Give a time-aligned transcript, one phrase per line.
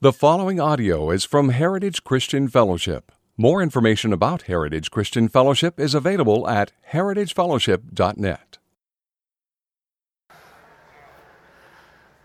[0.00, 3.10] The following audio is from Heritage Christian Fellowship.
[3.36, 8.58] More information about Heritage Christian Fellowship is available at heritagefellowship.net.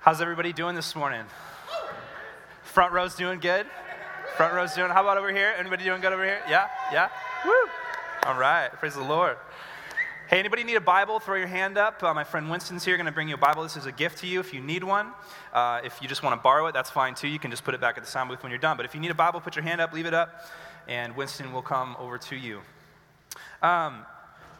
[0.02, 1.26] How's everybody doing this morning?
[2.62, 3.66] Front row's doing good?
[4.38, 5.56] Front row's doing, how about over here?
[5.58, 6.44] Anybody doing good over here?
[6.48, 6.68] Yeah?
[6.92, 7.10] Yeah?
[7.44, 7.54] Woo!
[8.28, 9.36] All right, praise the Lord.
[10.34, 11.20] Hey, anybody need a Bible?
[11.20, 12.02] Throw your hand up.
[12.02, 13.62] Uh, my friend Winston's here, going to bring you a Bible.
[13.62, 15.12] This is a gift to you if you need one.
[15.54, 17.28] Uh, if you just want to borrow it, that's fine too.
[17.28, 18.76] You can just put it back at the sound booth when you're done.
[18.76, 20.50] But if you need a Bible, put your hand up, leave it up,
[20.88, 22.62] and Winston will come over to you.
[23.62, 24.08] Um,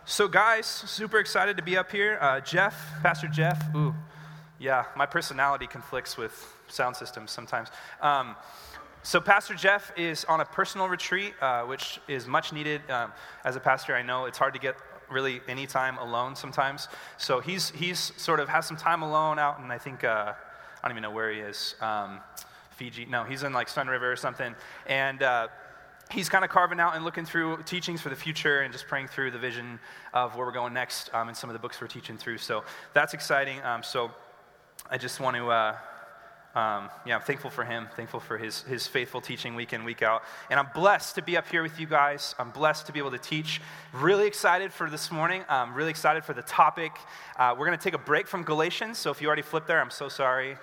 [0.06, 2.20] so, guys, super excited to be up here.
[2.22, 3.96] Uh, Jeff, Pastor Jeff, ooh,
[4.60, 7.70] yeah, my personality conflicts with sound systems sometimes.
[8.00, 8.36] Um,
[9.02, 12.88] so, Pastor Jeff is on a personal retreat, uh, which is much needed.
[12.92, 13.12] Um,
[13.44, 14.76] as a pastor, I know it's hard to get
[15.14, 16.88] really any time alone sometimes.
[17.18, 20.34] So he's, he's sort of has some time alone out, and I think, uh,
[20.84, 21.76] I don't even know where he is.
[21.80, 22.20] Um,
[22.76, 23.06] Fiji.
[23.06, 24.56] No, he's in like Sun River or something.
[24.88, 25.48] And uh,
[26.12, 29.08] he's kind of carving out and looking through teachings for the future and just praying
[29.08, 29.80] through the vision
[30.14, 32.40] of where we're going next um, and some of the books we're teaching through.
[32.40, 33.62] So that's exciting.
[33.62, 34.12] Um, so
[34.90, 35.50] I just want to.
[35.50, 35.78] Uh,
[36.56, 40.04] um, yeah, I'm thankful for him, thankful for his, his faithful teaching week in, week
[40.04, 40.22] out.
[40.52, 42.36] And I'm blessed to be up here with you guys.
[42.38, 43.60] I'm blessed to be able to teach.
[43.92, 45.44] Really excited for this morning.
[45.50, 46.92] I'm really excited for the topic.
[47.40, 49.00] Uh, we're going to take a break from Galatians.
[49.00, 50.58] So if you already flipped there, I'm so sorry.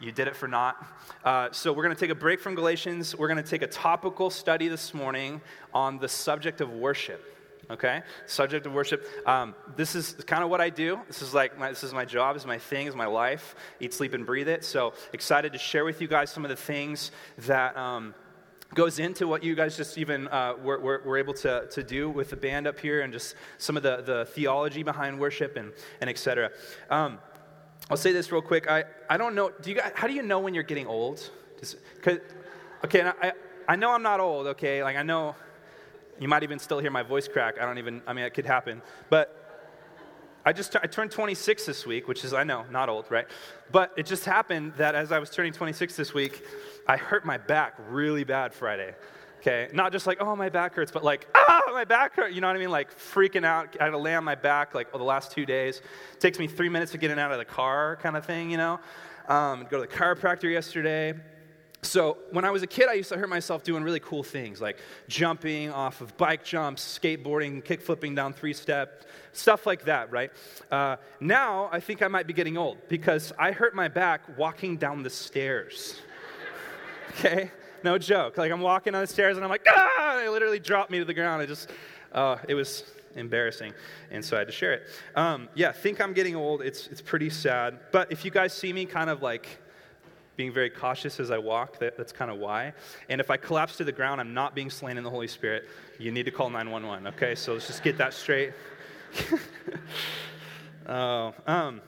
[0.00, 0.84] You did it for not.
[1.24, 3.14] Uh, so we're going to take a break from Galatians.
[3.14, 5.40] We're going to take a topical study this morning
[5.72, 7.35] on the subject of worship
[7.70, 8.02] okay?
[8.26, 9.06] Subject of worship.
[9.26, 11.00] Um, this is kind of what i do.
[11.06, 13.06] This is like my, this is my job this is my thing this is my
[13.06, 13.54] life.
[13.80, 14.64] Eat sleep and breathe it.
[14.64, 18.14] So excited to share with you guys some of the things that um,
[18.74, 22.10] goes into what you guys just even uh, were, were, were, able to, to do
[22.10, 25.72] with the band up here and just some of the, the theology behind worship and,
[26.00, 26.10] and
[26.90, 27.18] um,
[27.90, 28.68] i'll say this real quick.
[28.68, 29.50] I, I don't know.
[29.62, 31.30] Do you guys, how do you know when you're getting old?
[31.60, 31.76] Just,
[32.84, 33.32] okay I,
[33.68, 34.82] I know i'm not old okay?
[34.82, 35.34] Like i know
[36.18, 37.60] you might even still hear my voice crack.
[37.60, 38.82] I don't even, I mean, it could happen.
[39.10, 39.46] But
[40.44, 43.26] I just I turned 26 this week, which is, I know, not old, right?
[43.72, 46.44] But it just happened that as I was turning 26 this week,
[46.86, 48.94] I hurt my back really bad Friday.
[49.40, 52.32] Okay, not just like, oh, my back hurts, but like, ah, my back hurt.
[52.32, 52.70] You know what I mean?
[52.70, 53.76] Like freaking out.
[53.80, 55.82] I had to lay on my back like the last two days.
[56.12, 58.24] It takes me three minutes to get in and out of the car, kind of
[58.24, 58.80] thing, you know?
[59.28, 61.14] Um, go to the chiropractor yesterday.
[61.86, 64.60] So, when I was a kid, I used to hurt myself doing really cool things
[64.60, 70.10] like jumping off of bike jumps, skateboarding, kick flipping down three steps, stuff like that,
[70.10, 70.32] right?
[70.70, 74.76] Uh, now, I think I might be getting old because I hurt my back walking
[74.76, 76.00] down the stairs.
[77.10, 77.52] okay?
[77.84, 78.36] No joke.
[78.36, 80.20] Like, I'm walking on the stairs and I'm like, ah!
[80.24, 81.40] It literally dropped me to the ground.
[81.40, 81.70] I just,
[82.10, 82.82] uh, it was
[83.14, 83.72] embarrassing.
[84.10, 84.88] And so I had to share it.
[85.14, 86.62] Um, yeah, think I'm getting old.
[86.62, 87.78] It's, it's pretty sad.
[87.92, 89.60] But if you guys see me kind of like,
[90.36, 91.78] being very cautious as I walk.
[91.78, 92.74] That, that's kind of why.
[93.08, 95.68] And if I collapse to the ground, I'm not being slain in the Holy Spirit.
[95.98, 97.34] You need to call 911, okay?
[97.34, 98.52] So let's just get that straight.
[100.86, 101.80] oh, um,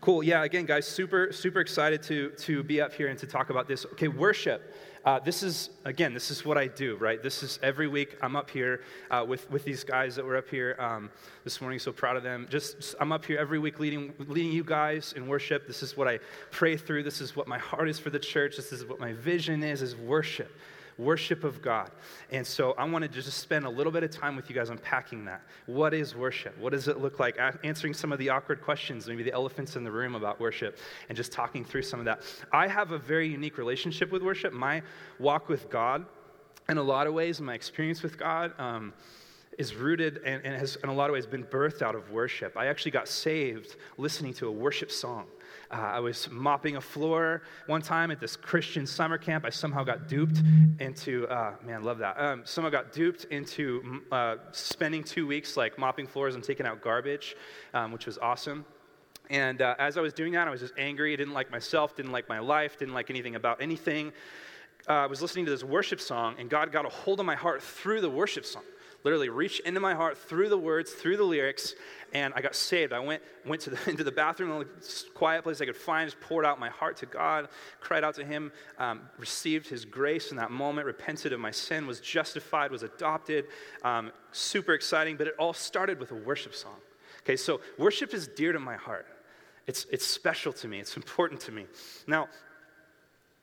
[0.00, 0.22] cool.
[0.22, 3.68] Yeah, again, guys, super, super excited to, to be up here and to talk about
[3.68, 3.86] this.
[3.92, 4.74] Okay, worship.
[5.06, 7.22] Uh, this is, again, this is what I do, right?
[7.22, 10.48] This is every week I'm up here uh, with, with these guys that were up
[10.48, 11.10] here um,
[11.44, 11.78] this morning.
[11.78, 12.48] So proud of them.
[12.50, 15.68] Just, I'm up here every week leading, leading you guys in worship.
[15.68, 16.18] This is what I
[16.50, 17.04] pray through.
[17.04, 18.56] This is what my heart is for the church.
[18.56, 20.50] This is what my vision is, is worship
[20.98, 21.90] worship of God.
[22.30, 24.70] And so I wanted to just spend a little bit of time with you guys
[24.70, 25.42] unpacking that.
[25.66, 26.56] What is worship?
[26.58, 27.38] What does it look like?
[27.64, 31.16] Answering some of the awkward questions, maybe the elephants in the room about worship, and
[31.16, 32.22] just talking through some of that.
[32.52, 34.52] I have a very unique relationship with worship.
[34.52, 34.82] My
[35.18, 36.06] walk with God,
[36.68, 38.92] in a lot of ways, my experience with God, um,
[39.58, 42.56] is rooted and, and, has, in a lot of ways, been birthed out of worship.
[42.56, 45.26] I actually got saved listening to a worship song.
[45.70, 49.44] Uh, I was mopping a floor one time at this Christian summer camp.
[49.44, 50.42] I somehow got duped
[50.78, 52.18] into, uh, man, love that.
[52.20, 56.80] Um, somehow got duped into uh, spending two weeks like mopping floors and taking out
[56.80, 57.36] garbage,
[57.74, 58.64] um, which was awesome.
[59.28, 61.12] And uh, as I was doing that, I was just angry.
[61.12, 64.12] I didn't like myself, didn't like my life, didn't like anything about anything.
[64.88, 67.34] Uh, I was listening to this worship song, and God got a hold of my
[67.34, 68.62] heart through the worship song
[69.04, 71.74] literally reached into my heart through the words, through the lyrics,
[72.12, 72.92] and I got saved.
[72.92, 74.66] I went, went to the, into the bathroom, the only
[75.14, 77.48] quiet place I could find, just poured out my heart to God,
[77.80, 81.86] cried out to Him, um, received His grace in that moment, repented of my sin,
[81.86, 83.46] was justified, was adopted.
[83.82, 86.76] Um, super exciting, but it all started with a worship song.
[87.22, 89.06] Okay, so worship is dear to my heart.
[89.66, 91.66] It's, it's special to me, it's important to me.
[92.06, 92.28] Now,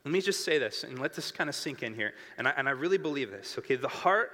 [0.06, 2.14] let me just say this and let this kind of sink in here.
[2.38, 3.56] And I, and I really believe this.
[3.60, 4.32] Okay, the heart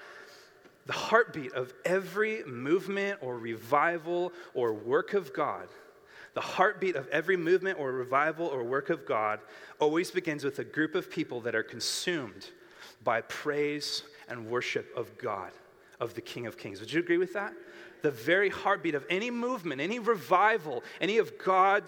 [0.85, 5.67] the heartbeat of every movement or revival or work of God,
[6.33, 9.39] the heartbeat of every movement or revival or work of God
[9.79, 12.49] always begins with a group of people that are consumed
[13.03, 15.51] by praise and worship of God,
[15.99, 16.79] of the King of Kings.
[16.79, 17.53] Would you agree with that?
[18.01, 21.83] The very heartbeat of any movement, any revival, any of God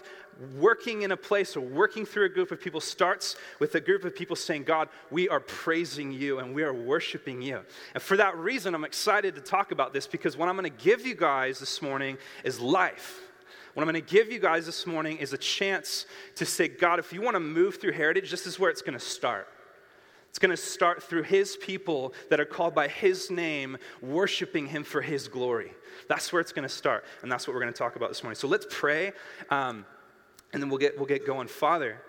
[0.56, 4.04] working in a place or working through a group of people starts with a group
[4.04, 7.60] of people saying, God, we are praising you and we are worshiping you.
[7.94, 10.84] And for that reason, I'm excited to talk about this because what I'm going to
[10.84, 13.20] give you guys this morning is life.
[13.74, 16.06] What I'm going to give you guys this morning is a chance
[16.36, 18.98] to say, God, if you want to move through heritage, this is where it's going
[18.98, 19.48] to start.
[20.32, 24.82] It's going to start through His people that are called by His name, worshiping Him
[24.82, 25.74] for His glory.
[26.08, 28.22] That's where it's going to start, and that's what we're going to talk about this
[28.22, 28.36] morning.
[28.36, 29.12] So let's pray,
[29.50, 29.84] um,
[30.54, 31.48] and then we'll get, we'll get going.
[31.48, 32.00] Father,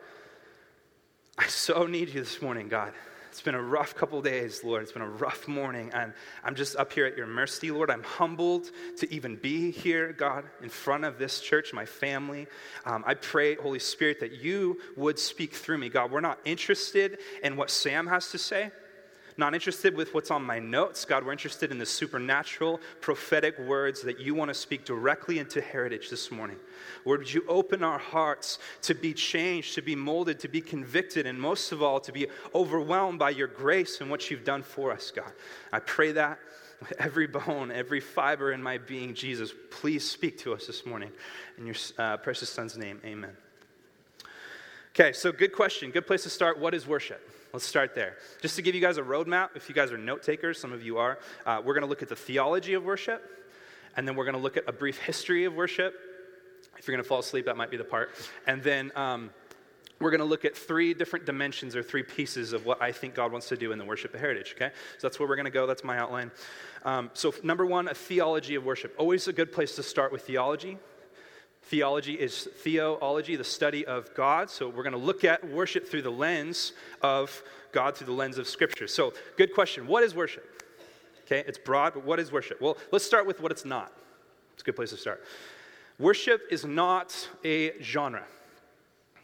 [1.37, 2.93] I so need you this morning, God.
[3.33, 4.83] It's been a rough couple days, Lord.
[4.83, 5.89] It's been a rough morning.
[5.91, 6.13] And
[6.43, 7.89] I'm just up here at your mercy, Lord.
[7.89, 12.45] I'm humbled to even be here, God, in front of this church, my family.
[12.85, 15.89] Um, I pray, Holy Spirit, that you would speak through me.
[15.89, 18.69] God, we're not interested in what Sam has to say
[19.37, 21.05] not interested with what's on my notes.
[21.05, 25.61] God, we're interested in the supernatural, prophetic words that you want to speak directly into
[25.61, 26.57] heritage this morning.
[27.05, 31.25] Lord, would you open our hearts to be changed, to be molded, to be convicted,
[31.25, 34.91] and most of all, to be overwhelmed by your grace and what you've done for
[34.91, 35.31] us, God.
[35.71, 36.39] I pray that
[36.79, 41.11] with every bone, every fiber in my being, Jesus, please speak to us this morning.
[41.57, 43.31] In your uh, precious Son's name, amen.
[44.89, 45.91] Okay, so good question.
[45.91, 46.59] Good place to start.
[46.59, 47.29] What is worship?
[47.53, 48.17] Let's start there.
[48.41, 50.81] Just to give you guys a roadmap, if you guys are note takers, some of
[50.81, 53.23] you are, uh, we're going to look at the theology of worship,
[53.95, 55.93] and then we're going to look at a brief history of worship.
[56.79, 58.09] If you're going to fall asleep, that might be the part.
[58.47, 59.29] And then um,
[59.99, 63.13] we're going to look at three different dimensions or three pieces of what I think
[63.13, 64.71] God wants to do in the worship of heritage, okay?
[64.97, 65.67] So that's where we're going to go.
[65.67, 66.31] That's my outline.
[66.83, 68.95] Um, so, number one, a theology of worship.
[68.97, 70.79] Always a good place to start with theology.
[71.65, 74.49] Theology is theology, the study of God.
[74.49, 78.37] So we're going to look at worship through the lens of God, through the lens
[78.37, 78.87] of Scripture.
[78.87, 79.87] So, good question.
[79.87, 80.61] What is worship?
[81.25, 82.61] Okay, it's broad, but what is worship?
[82.61, 83.91] Well, let's start with what it's not.
[84.53, 85.23] It's a good place to start.
[85.97, 88.23] Worship is not a genre.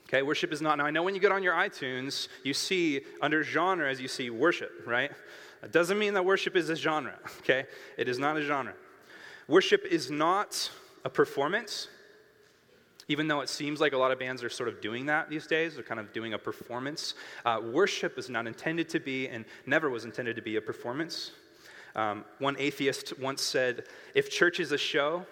[0.07, 0.77] Okay, worship is not.
[0.77, 4.07] Now, I know when you get on your iTunes, you see under genre as you
[4.07, 5.11] see worship, right?
[5.61, 7.65] That doesn't mean that worship is a genre, okay?
[7.97, 8.73] It is not a genre.
[9.47, 10.71] Worship is not
[11.03, 11.89] a performance
[13.09, 15.47] even though it seems like a lot of bands are sort of doing that these
[15.47, 17.15] days, they're kind of doing a performance.
[17.43, 21.31] Uh, worship is not intended to be and never was intended to be a performance.
[21.95, 25.25] Um, one atheist once said, If church is a show,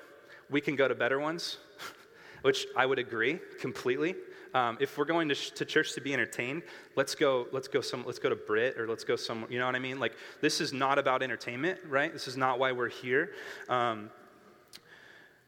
[0.49, 1.57] we can go to better ones,
[2.41, 4.15] which I would agree completely.
[4.55, 6.63] Um, if we're going to, sh- to, church to be entertained,
[6.95, 7.47] let's go.
[7.51, 8.03] Let's go some.
[8.05, 9.45] Let's go to Brit or let's go some.
[9.49, 9.99] You know what I mean?
[9.99, 12.11] Like this is not about entertainment, right?
[12.11, 13.33] This is not why we're here.
[13.69, 14.09] Um,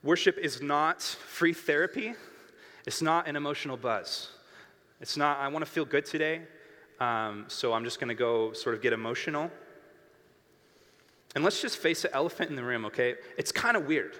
[0.02, 2.14] Worship is not free therapy,
[2.88, 4.30] it's not an emotional buzz.
[5.02, 6.42] It's not, I want to feel good today,
[7.00, 9.52] um, so I'm just going to go sort of get emotional.
[11.36, 13.16] And let's just face the elephant in the room, okay?
[13.38, 14.16] It's kind of weird,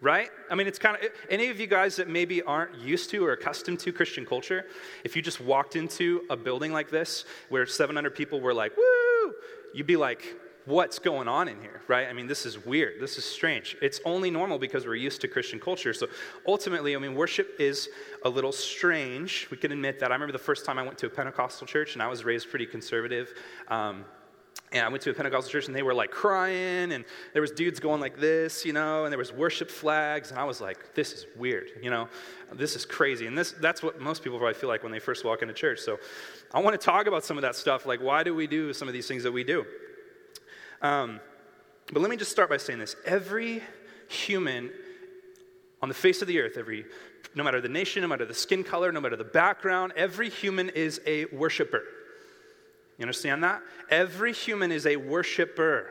[0.00, 0.30] right?
[0.50, 3.32] I mean, it's kind of, any of you guys that maybe aren't used to or
[3.32, 4.66] accustomed to Christian culture,
[5.04, 9.34] if you just walked into a building like this where 700 people were like, woo,
[9.74, 10.36] you'd be like,
[10.66, 12.08] what's going on in here, right?
[12.08, 13.00] I mean, this is weird.
[13.00, 13.76] This is strange.
[13.82, 15.92] It's only normal because we're used to Christian culture.
[15.92, 16.08] So
[16.46, 17.88] ultimately, I mean, worship is
[18.24, 19.46] a little strange.
[19.50, 20.10] We can admit that.
[20.10, 22.48] I remember the first time I went to a Pentecostal church, and I was raised
[22.48, 23.34] pretty conservative.
[23.68, 24.04] Um,
[24.72, 27.52] and I went to a Pentecostal church and they were like crying, and there was
[27.52, 30.94] dudes going like this, you know, and there was worship flags, and I was like,
[30.94, 32.08] this is weird, you know,
[32.52, 33.26] this is crazy.
[33.26, 35.78] And this, that's what most people probably feel like when they first walk into church.
[35.78, 35.98] So
[36.52, 38.88] I want to talk about some of that stuff, like why do we do some
[38.88, 39.64] of these things that we do?
[40.84, 41.18] Um,
[41.92, 43.62] but let me just start by saying this every
[44.08, 44.70] human
[45.80, 46.84] on the face of the earth, every,
[47.34, 50.68] no matter the nation, no matter the skin color, no matter the background, every human
[50.68, 51.82] is a worshiper.
[52.98, 53.62] You understand that?
[53.90, 55.88] Every human is a worshiper.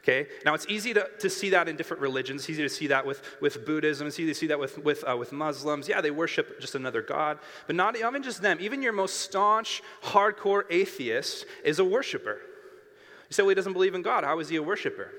[0.00, 0.28] Okay?
[0.44, 2.42] Now, it's easy to, to see that in different religions.
[2.42, 4.06] It's easy to see that with, with Buddhism.
[4.06, 5.88] It's easy to see that with, with, uh, with Muslims.
[5.88, 7.38] Yeah, they worship just another God.
[7.66, 8.58] But not even just them.
[8.60, 12.40] Even your most staunch, hardcore atheist is a worshiper.
[13.28, 14.24] You say, well, he doesn't believe in God.
[14.24, 15.10] How is he a worshiper?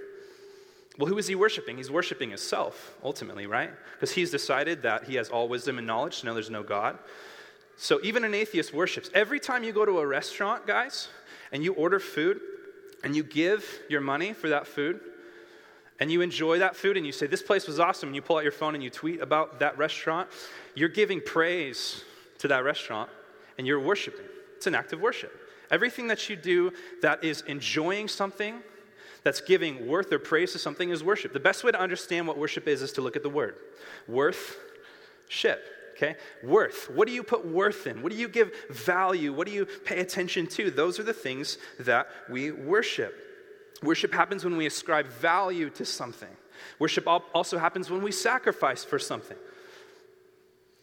[0.97, 1.77] Well, who is he worshiping?
[1.77, 3.71] He's worshiping himself, ultimately, right?
[3.93, 6.99] Because he's decided that he has all wisdom and knowledge to know there's no God.
[7.77, 9.09] So even an atheist worships.
[9.13, 11.07] Every time you go to a restaurant, guys,
[11.53, 12.41] and you order food,
[13.03, 14.99] and you give your money for that food,
[16.01, 18.35] and you enjoy that food, and you say, This place was awesome, and you pull
[18.37, 20.27] out your phone and you tweet about that restaurant,
[20.75, 22.03] you're giving praise
[22.39, 23.09] to that restaurant,
[23.57, 24.25] and you're worshiping.
[24.57, 25.31] It's an act of worship.
[25.71, 28.61] Everything that you do that is enjoying something,
[29.23, 31.33] that's giving worth or praise to something, is worship.
[31.33, 33.55] The best way to understand what worship is is to look at the word
[34.07, 34.57] worth,
[35.27, 35.63] ship.
[35.95, 36.15] okay?
[36.43, 36.89] Worth.
[36.89, 38.01] What do you put worth in?
[38.01, 39.33] What do you give value?
[39.33, 40.71] What do you pay attention to?
[40.71, 43.13] Those are the things that we worship.
[43.83, 46.35] Worship happens when we ascribe value to something.
[46.79, 49.37] Worship also happens when we sacrifice for something.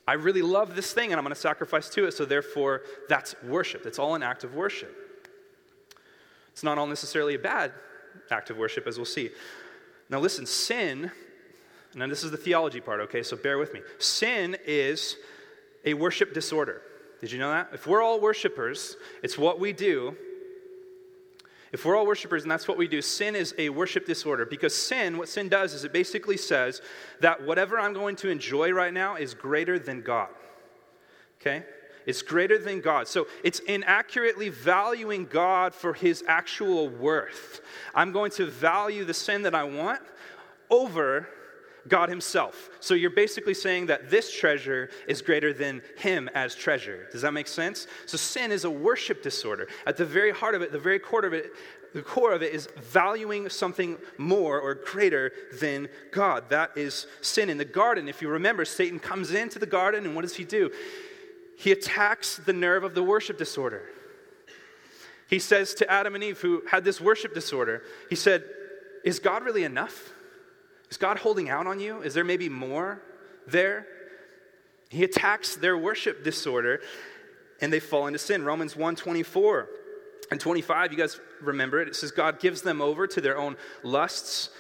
[0.06, 3.34] I really love this thing and I'm going to sacrifice to it, so therefore that's
[3.42, 3.86] worship.
[3.86, 4.94] It's all an act of worship.
[6.52, 7.72] It's not all necessarily a bad
[8.30, 9.30] act of worship, as we'll see.
[10.08, 11.10] Now, listen, sin,
[11.94, 13.80] now this is the theology part, okay, so bear with me.
[13.98, 15.16] Sin is
[15.84, 16.82] a worship disorder.
[17.20, 17.70] Did you know that?
[17.72, 20.16] If we're all worshipers, it's what we do
[21.76, 24.74] if we're all worshipers and that's what we do, sin is a worship disorder because
[24.74, 26.80] sin, what sin does is it basically says
[27.20, 30.30] that whatever I'm going to enjoy right now is greater than God.
[31.38, 31.64] Okay?
[32.06, 33.08] It's greater than God.
[33.08, 37.60] So it's inaccurately valuing God for his actual worth.
[37.94, 40.00] I'm going to value the sin that I want
[40.70, 41.28] over
[41.88, 42.70] God Himself.
[42.80, 47.06] So you're basically saying that this treasure is greater than Him as treasure.
[47.12, 47.86] Does that make sense?
[48.06, 49.68] So sin is a worship disorder.
[49.86, 51.52] At the very heart of it, the very core of it,
[51.94, 56.50] the core of it is valuing something more or greater than God.
[56.50, 57.48] That is sin.
[57.48, 60.44] In the garden, if you remember, Satan comes into the garden and what does he
[60.44, 60.70] do?
[61.56, 63.82] He attacks the nerve of the worship disorder.
[65.28, 68.44] He says to Adam and Eve, who had this worship disorder, he said,
[69.04, 70.12] Is God really enough?
[70.90, 72.02] Is God holding out on you?
[72.02, 73.02] Is there maybe more
[73.46, 73.86] there?
[74.88, 76.80] He attacks their worship disorder
[77.60, 78.44] and they fall into sin.
[78.44, 79.68] Romans 1 24
[80.30, 81.88] and 25, you guys remember it.
[81.88, 84.50] It says, God gives them over to their own lusts,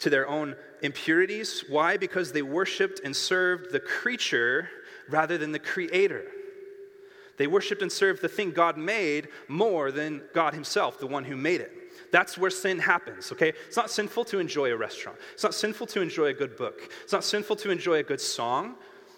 [0.00, 1.64] to their own impurities.
[1.68, 1.96] Why?
[1.96, 4.68] Because they worshiped and served the creature
[5.08, 6.24] rather than the creator.
[7.36, 11.36] They worshiped and served the thing God made more than God Himself, the one who
[11.36, 11.72] made it.
[12.12, 13.54] That's where sin happens, okay?
[13.66, 15.18] It's not sinful to enjoy a restaurant.
[15.32, 16.92] It's not sinful to enjoy a good book.
[17.02, 18.74] It's not sinful to enjoy a good song.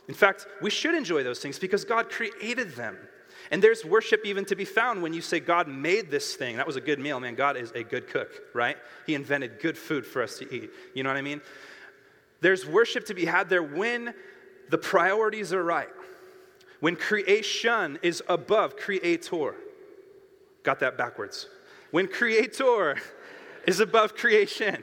[0.07, 2.97] In fact, we should enjoy those things because God created them.
[3.51, 6.57] And there's worship even to be found when you say, God made this thing.
[6.57, 7.35] That was a good meal, man.
[7.35, 8.77] God is a good cook, right?
[9.07, 10.71] He invented good food for us to eat.
[10.95, 11.41] You know what I mean?
[12.43, 14.15] There's worship to be had there when
[14.71, 15.89] the priorities are right,
[16.79, 19.57] when creation is above creator.
[20.63, 21.49] Got that backwards
[21.95, 22.97] when creator
[23.69, 24.83] is above creation.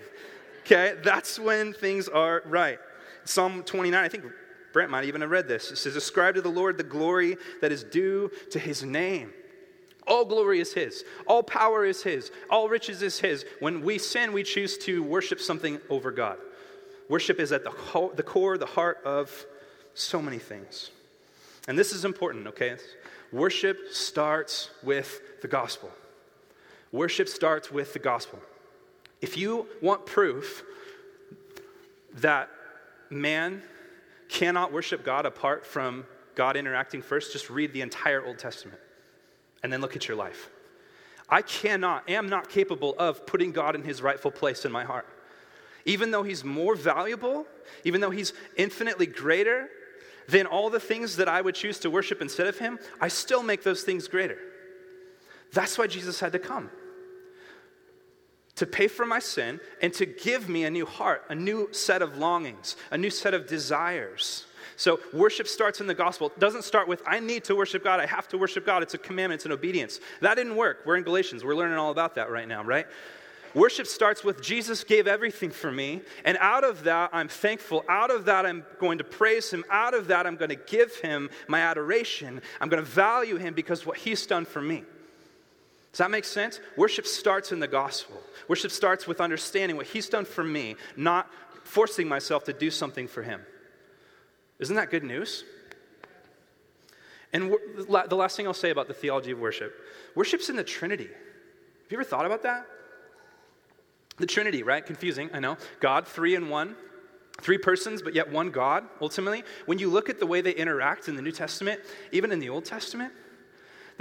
[0.62, 2.80] Okay, that's when things are right.
[3.26, 4.24] Psalm 29, I think
[4.72, 5.72] Brent might even have read this.
[5.72, 9.34] It says, Ascribe to the Lord the glory that is due to his name.
[10.08, 13.44] All glory is his, all power is his, all riches is his.
[13.60, 16.38] When we sin, we choose to worship something over God.
[17.10, 19.46] Worship is at the, ho- the core, the heart of
[19.96, 20.92] so many things.
[21.68, 22.78] And this is important, okay?
[23.34, 25.92] Worship starts with the gospel.
[26.92, 28.40] Worship starts with the gospel.
[29.22, 30.64] If you want proof
[32.16, 32.50] that
[33.10, 33.62] man
[34.28, 36.06] cannot worship God apart from
[36.36, 38.80] God interacting first, just read the entire Old Testament
[39.64, 40.50] and then look at your life.
[41.30, 45.08] I cannot, am not capable of putting God in his rightful place in my heart.
[45.86, 47.46] Even though he's more valuable,
[47.86, 49.70] even though he's infinitely greater
[50.28, 53.44] than all the things that I would choose to worship instead of him, I still
[53.44, 54.38] make those things greater.
[55.54, 56.70] That's why Jesus had to come
[58.56, 62.02] to pay for my sin and to give me a new heart, a new set
[62.02, 64.46] of longings, a new set of desires.
[64.78, 66.28] So, worship starts in the gospel.
[66.28, 68.82] It doesn't start with, I need to worship God, I have to worship God.
[68.82, 70.00] It's a commandment, it's an obedience.
[70.22, 70.80] That didn't work.
[70.86, 72.88] We're in Galatians, we're learning all about that right now, right?
[73.54, 77.84] Worship starts with Jesus gave everything for me, and out of that, I'm thankful.
[77.90, 79.66] Out of that, I'm going to praise Him.
[79.70, 82.42] Out of that, I'm going to give Him my adoration.
[82.62, 84.84] I'm going to value Him because what He's done for me.
[85.92, 86.60] Does that make sense?
[86.78, 88.22] Worship starts in the gospel.
[88.48, 91.30] Worship starts with understanding what he's done for me, not
[91.64, 93.42] forcing myself to do something for him.
[94.60, 95.44] Isn't that good news?
[97.34, 99.74] And the last thing I'll say about the theology of worship
[100.16, 101.06] worship's in the Trinity.
[101.08, 102.66] Have you ever thought about that?
[104.18, 104.86] The Trinity, right?
[104.86, 105.58] Confusing, I know.
[105.80, 106.76] God, three in one,
[107.42, 109.44] three persons, but yet one God, ultimately.
[109.66, 111.82] When you look at the way they interact in the New Testament,
[112.12, 113.14] even in the Old Testament,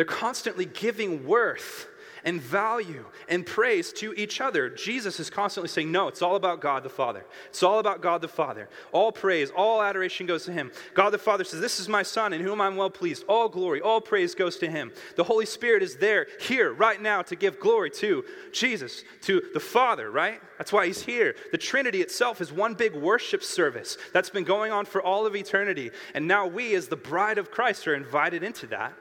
[0.00, 1.86] they're constantly giving worth
[2.24, 4.70] and value and praise to each other.
[4.70, 7.26] Jesus is constantly saying, No, it's all about God the Father.
[7.50, 8.70] It's all about God the Father.
[8.92, 10.72] All praise, all adoration goes to Him.
[10.94, 13.24] God the Father says, This is my Son in whom I'm well pleased.
[13.28, 14.90] All glory, all praise goes to Him.
[15.16, 19.60] The Holy Spirit is there, here, right now, to give glory to Jesus, to the
[19.60, 20.40] Father, right?
[20.56, 21.34] That's why He's here.
[21.52, 25.36] The Trinity itself is one big worship service that's been going on for all of
[25.36, 25.90] eternity.
[26.14, 28.94] And now we, as the bride of Christ, are invited into that.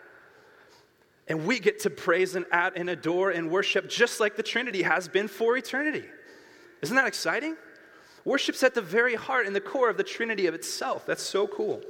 [1.30, 4.82] And we get to praise and add and adore and worship just like the Trinity
[4.82, 6.06] has been for eternity.
[6.82, 7.56] Isn't that exciting?
[8.26, 11.06] Worship's at the very heart and the core of the Trinity of itself.
[11.06, 11.82] That's so cool.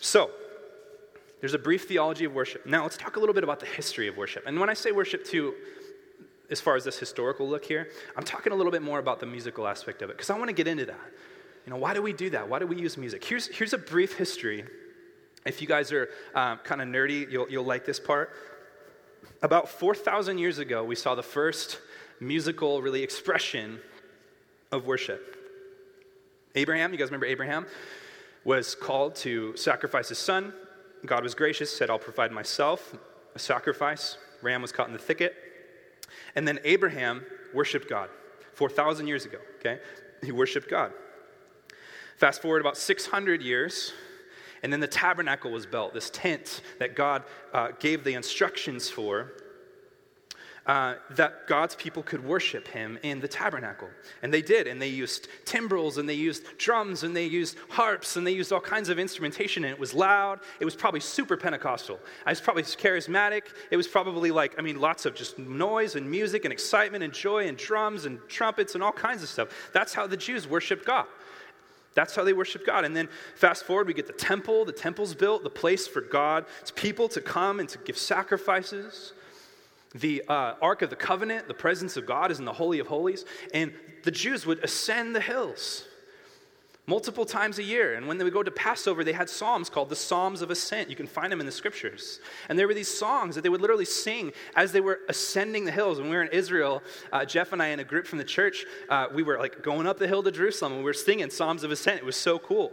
[0.00, 0.30] So,
[1.40, 2.66] there's a brief theology of worship.
[2.66, 4.44] Now, let's talk a little bit about the history of worship.
[4.46, 5.54] And when I say worship, too,
[6.50, 9.26] as far as this historical look here, I'm talking a little bit more about the
[9.26, 11.00] musical aspect of it because I want to get into that.
[11.66, 12.48] You know, why do we do that?
[12.48, 13.24] Why do we use music?
[13.24, 14.64] Here's, here's a brief history.
[15.48, 18.30] If you guys are um, kind of nerdy, you'll, you'll like this part.
[19.40, 21.80] About 4,000 years ago, we saw the first
[22.20, 23.80] musical, really, expression
[24.70, 25.36] of worship.
[26.54, 27.66] Abraham, you guys remember Abraham,
[28.44, 30.52] was called to sacrifice his son.
[31.06, 32.94] God was gracious, said, I'll provide myself
[33.34, 34.18] a sacrifice.
[34.42, 35.34] Ram was caught in the thicket.
[36.36, 37.24] And then Abraham
[37.54, 38.10] worshiped God
[38.52, 39.80] 4,000 years ago, okay?
[40.22, 40.92] He worshiped God.
[42.18, 43.92] Fast forward about 600 years,
[44.62, 49.32] and then the tabernacle was built, this tent that God uh, gave the instructions for
[50.68, 53.88] uh, that God's people could worship him in the tabernacle.
[54.22, 54.66] And they did.
[54.66, 58.52] And they used timbrels and they used drums and they used harps and they used
[58.52, 59.64] all kinds of instrumentation.
[59.64, 60.40] And it was loud.
[60.60, 61.96] It was probably super Pentecostal.
[61.96, 63.44] It was probably charismatic.
[63.70, 67.14] It was probably like, I mean, lots of just noise and music and excitement and
[67.14, 69.48] joy and drums and trumpets and all kinds of stuff.
[69.72, 71.06] That's how the Jews worshiped God.
[71.98, 72.84] That's how they worship God.
[72.84, 74.64] And then fast forward, we get the temple.
[74.64, 79.14] The temple's built, the place for God, it's people to come and to give sacrifices.
[79.96, 82.86] The uh, Ark of the Covenant, the presence of God, is in the Holy of
[82.86, 83.72] Holies, and
[84.04, 85.87] the Jews would ascend the hills
[86.88, 87.94] multiple times a year.
[87.94, 90.88] And when they would go to Passover, they had psalms called the Psalms of Ascent.
[90.88, 92.18] You can find them in the scriptures.
[92.48, 95.70] And there were these songs that they would literally sing as they were ascending the
[95.70, 96.00] hills.
[96.00, 98.64] When we were in Israel, uh, Jeff and I, and a group from the church,
[98.88, 101.62] uh, we were like going up the hill to Jerusalem and we were singing Psalms
[101.62, 101.98] of Ascent.
[101.98, 102.72] It was so cool.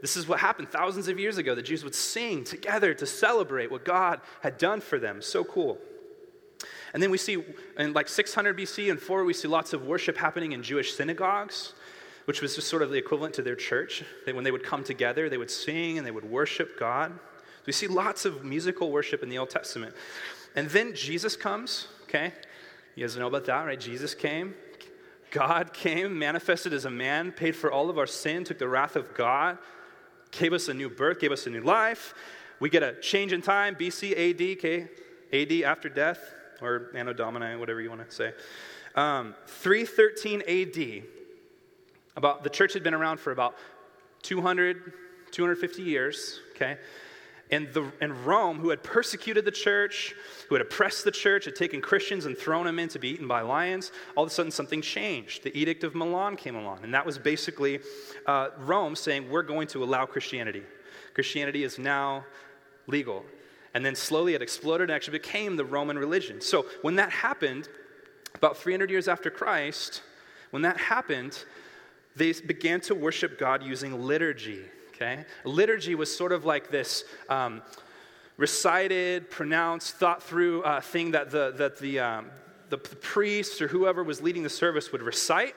[0.00, 1.54] This is what happened thousands of years ago.
[1.54, 5.20] The Jews would sing together to celebrate what God had done for them.
[5.20, 5.76] So cool.
[6.92, 7.44] And then we see
[7.78, 11.74] in like 600 BC and forward, we see lots of worship happening in Jewish synagogues,
[12.30, 14.04] which was just sort of the equivalent to their church.
[14.24, 17.10] That when they would come together, they would sing and they would worship God.
[17.10, 19.96] So we see lots of musical worship in the Old Testament.
[20.54, 22.32] And then Jesus comes, okay?
[22.94, 23.80] You guys know about that, right?
[23.80, 24.54] Jesus came.
[25.32, 28.94] God came, manifested as a man, paid for all of our sin, took the wrath
[28.94, 29.58] of God,
[30.30, 32.14] gave us a new birth, gave us a new life.
[32.60, 34.88] We get a change in time, BC, AD, okay?
[35.32, 36.20] AD after death
[36.62, 38.34] or Anno Domini, whatever you want to say.
[38.94, 41.19] Um, 313 AD,
[42.16, 43.54] about the church had been around for about
[44.22, 44.92] 200,
[45.30, 46.78] 250 years, okay?
[47.52, 50.14] And, the, and Rome, who had persecuted the church,
[50.48, 53.26] who had oppressed the church, had taken Christians and thrown them in to be eaten
[53.26, 55.42] by lions, all of a sudden something changed.
[55.42, 56.80] The Edict of Milan came along.
[56.84, 57.80] And that was basically
[58.26, 60.62] uh, Rome saying, we're going to allow Christianity.
[61.12, 62.24] Christianity is now
[62.86, 63.24] legal.
[63.74, 66.40] And then slowly it exploded and actually became the Roman religion.
[66.40, 67.68] So when that happened,
[68.34, 70.02] about 300 years after Christ,
[70.50, 71.44] when that happened,
[72.20, 74.60] they began to worship God using liturgy.
[74.94, 75.24] Okay?
[75.44, 77.62] Liturgy was sort of like this um,
[78.36, 82.26] recited, pronounced, thought through uh, thing that the, that the, um,
[82.68, 85.54] the, priest or whoever was leading the service would recite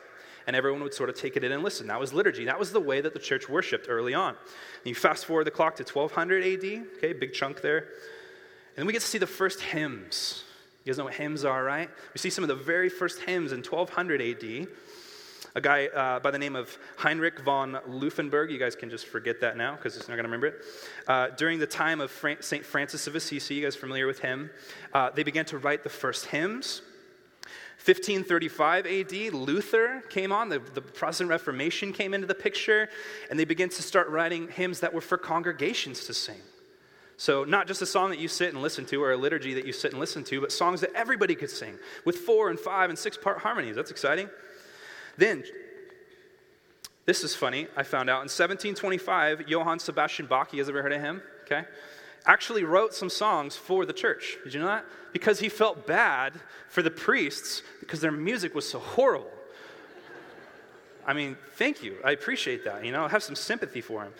[0.48, 1.88] and everyone would sort of take it in and listen.
[1.88, 2.46] That was liturgy.
[2.46, 4.30] That was the way that the church worshiped early on.
[4.30, 7.80] And you fast forward the clock to 1200 AD, okay, big chunk there.
[7.80, 10.46] And then we get to see the first hymns.
[10.84, 11.90] You guys know what hymns are, right?
[12.14, 14.68] We see some of the very first hymns in 1200 AD.
[15.56, 19.40] A guy uh, by the name of Heinrich von Laufenberg, you guys can just forget
[19.42, 20.56] that now because it's not going to remember it.
[21.08, 22.66] Uh, during the time of St.
[22.66, 24.50] Francis of Assisi, you guys familiar with him?
[24.94, 26.82] Uh, they began to write the first hymns.
[27.86, 32.88] 1535 AD, Luther came on, the, the, Protestant Reformation came into the picture,
[33.30, 36.40] and they began to start writing hymns that were for congregations to sing.
[37.18, 39.68] So, not just a song that you sit and listen to or a liturgy that
[39.68, 42.90] you sit and listen to, but songs that everybody could sing with four and five
[42.90, 43.76] and six part harmonies.
[43.76, 44.30] That's exciting.
[45.18, 45.44] Then,
[47.06, 50.94] this is funny, I found out in 1725, Johann Sebastian Bach, you guys ever heard
[50.94, 51.22] of him?
[51.44, 51.64] Okay
[52.26, 54.38] actually wrote some songs for the church.
[54.44, 54.86] Did you know that?
[55.12, 56.34] Because he felt bad
[56.70, 59.30] for the priests because their music was so horrible.
[61.06, 61.98] I mean, thank you.
[62.04, 62.86] I appreciate that.
[62.86, 64.14] You know, I have some sympathy for him.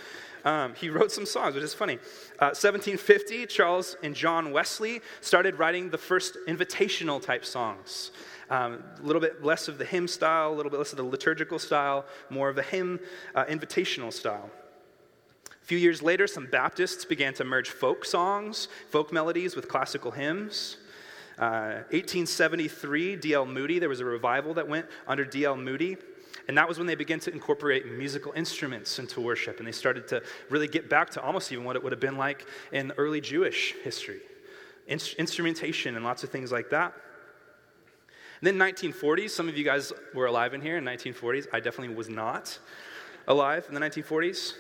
[0.44, 1.94] Um, he wrote some songs, which is funny.
[2.40, 8.12] Uh, 1750, Charles and John Wesley started writing the first invitational type songs.
[8.50, 11.04] Um, a little bit less of the hymn style, a little bit less of the
[11.04, 13.00] liturgical style, more of the hymn
[13.36, 14.50] uh, invitational style.
[15.50, 20.12] A few years later, some Baptists began to merge folk songs, folk melodies with classical
[20.12, 20.78] hymns.
[21.40, 23.46] Uh, 1873, D.L.
[23.46, 25.56] Moody, there was a revival that went under D.L.
[25.56, 25.98] Moody.
[26.48, 29.60] And that was when they began to incorporate musical instruments into worship.
[29.60, 32.18] And they started to really get back to almost even what it would have been
[32.18, 34.20] like in early Jewish history
[34.88, 36.94] In- instrumentation and lots of things like that.
[38.44, 41.48] Then 1940s, some of you guys were alive in here in 1940s.
[41.54, 42.60] I definitely was not
[43.26, 44.56] alive in the 1940s.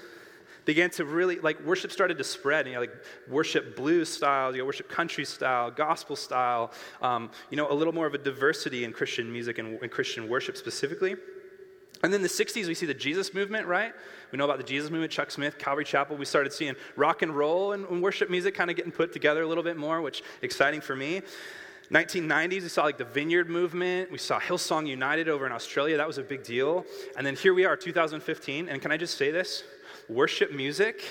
[0.63, 2.93] began to really like worship started to spread you know like
[3.28, 7.91] worship blues style you know worship country style gospel style um, you know a little
[7.91, 11.17] more of a diversity in christian music and, and christian worship specifically
[12.04, 13.93] and then the 60s, we see the Jesus movement, right?
[14.30, 16.17] We know about the Jesus movement, Chuck Smith, Calvary Chapel.
[16.17, 19.48] We started seeing rock and roll and worship music kind of getting put together a
[19.48, 21.22] little bit more, which exciting for me.
[21.93, 24.12] 1990s, we saw like the Vineyard movement.
[24.12, 25.95] We saw Hillsong United over in Australia.
[25.97, 26.86] That was a big deal.
[27.15, 28.67] And then here we are, 2015.
[28.67, 29.63] And can I just say this?
[30.10, 31.03] Worship music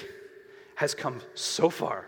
[0.74, 2.06] has come so far.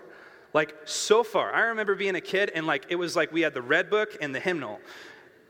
[0.52, 1.52] Like, so far.
[1.52, 4.16] I remember being a kid and like it was like we had the red book
[4.20, 4.80] and the hymnal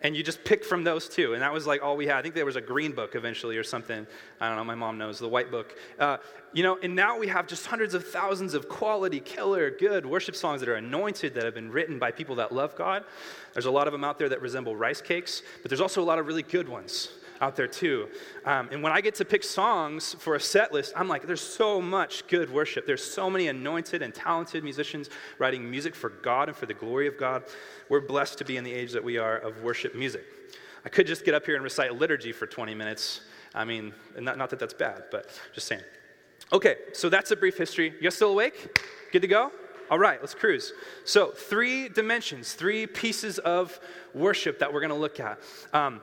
[0.05, 1.33] and you just pick from those two.
[1.33, 2.19] And that was like all we had.
[2.19, 4.07] I think there was a green book eventually or something.
[4.39, 5.77] I don't know, my mom knows, the white book.
[5.99, 6.19] Uh,
[6.53, 10.37] you know, and now we have just hundreds of thousands of quality, killer, good worship
[10.37, 13.03] songs that are anointed, that have been written by people that love God.
[13.55, 16.05] There's a lot of them out there that resemble rice cakes, but there's also a
[16.05, 17.09] lot of really good ones
[17.45, 18.09] out there too.
[18.47, 21.43] Um, and when I get to pick songs for a set list, I'm like, there's
[21.43, 22.87] so much good worship.
[22.87, 27.07] There's so many anointed and talented musicians writing music for God and for the glory
[27.07, 27.45] of God.
[27.91, 30.25] We're blessed to be in the age that we are of worship music.
[30.87, 33.21] I could just get up here and recite liturgy for 20 minutes.
[33.55, 35.83] I mean, not, not that that's bad, but just saying.
[36.53, 37.93] Okay, so that's a brief history.
[37.97, 38.79] You guys still awake?
[39.13, 39.53] Good to go?
[39.91, 40.73] All right, let's cruise.
[41.05, 43.79] So, three dimensions, three pieces of
[44.15, 45.39] worship that we're going to look at.
[45.75, 46.01] Um,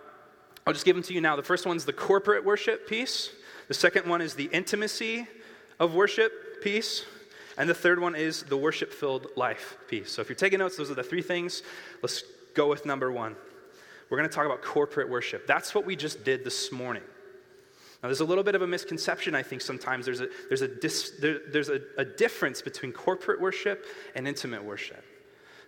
[0.65, 1.36] I'll just give them to you now.
[1.36, 3.32] The first one's the corporate worship piece,
[3.67, 5.28] the second one is the intimacy
[5.80, 7.06] of worship piece.
[7.58, 10.12] And the third one is the worship filled life piece.
[10.12, 11.63] So if you're taking notes, those are the three things.
[12.02, 13.36] Let's go with number one.
[14.10, 15.47] We're going to talk about corporate worship.
[15.47, 17.04] That's what we just did this morning.
[18.02, 20.06] Now, there's a little bit of a misconception, I think, sometimes.
[20.06, 24.63] There's a, there's a, dis, there, there's a, a difference between corporate worship and intimate
[24.63, 25.04] worship.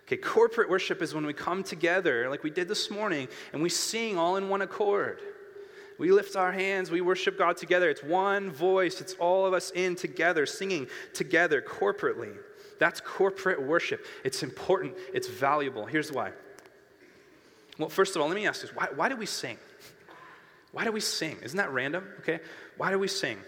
[0.06, 3.70] Okay, corporate worship is when we come together, like we did this morning, and we
[3.70, 5.20] sing all in one accord.
[5.98, 7.88] We lift our hands, we worship God together.
[7.88, 12.36] It's one voice, it's all of us in together, singing together corporately.
[12.78, 14.04] That's corporate worship.
[14.24, 15.86] It's important, it's valuable.
[15.86, 16.32] Here's why.
[17.78, 19.56] Well, first of all, let me ask this why, why do we sing?
[20.72, 21.38] Why do we sing?
[21.42, 22.06] Isn't that random?
[22.20, 22.40] Okay,
[22.76, 23.38] why do we sing?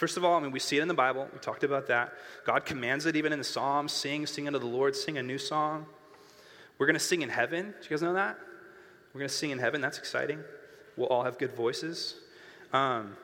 [0.00, 1.28] First of all, I mean, we see it in the Bible.
[1.30, 2.14] We talked about that.
[2.46, 5.36] God commands it even in the Psalms sing, sing unto the Lord, sing a new
[5.36, 5.84] song.
[6.78, 7.66] We're going to sing in heaven.
[7.66, 8.38] Do you guys know that?
[9.12, 9.82] We're going to sing in heaven.
[9.82, 10.42] That's exciting.
[10.96, 12.14] We'll all have good voices.
[12.72, 13.14] Um,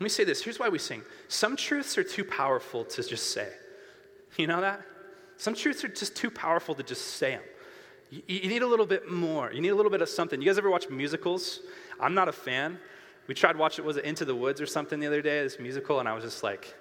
[0.00, 1.02] let me say this here's why we sing.
[1.28, 3.52] Some truths are too powerful to just say.
[4.36, 4.80] You know that?
[5.36, 7.42] Some truths are just too powerful to just say them.
[8.10, 9.52] You, you need a little bit more.
[9.52, 10.42] You need a little bit of something.
[10.42, 11.60] You guys ever watch musicals?
[12.00, 12.80] I'm not a fan.
[13.30, 16.00] We tried watching, was it Into the Woods or something the other day, this musical,
[16.00, 16.74] and I was just like,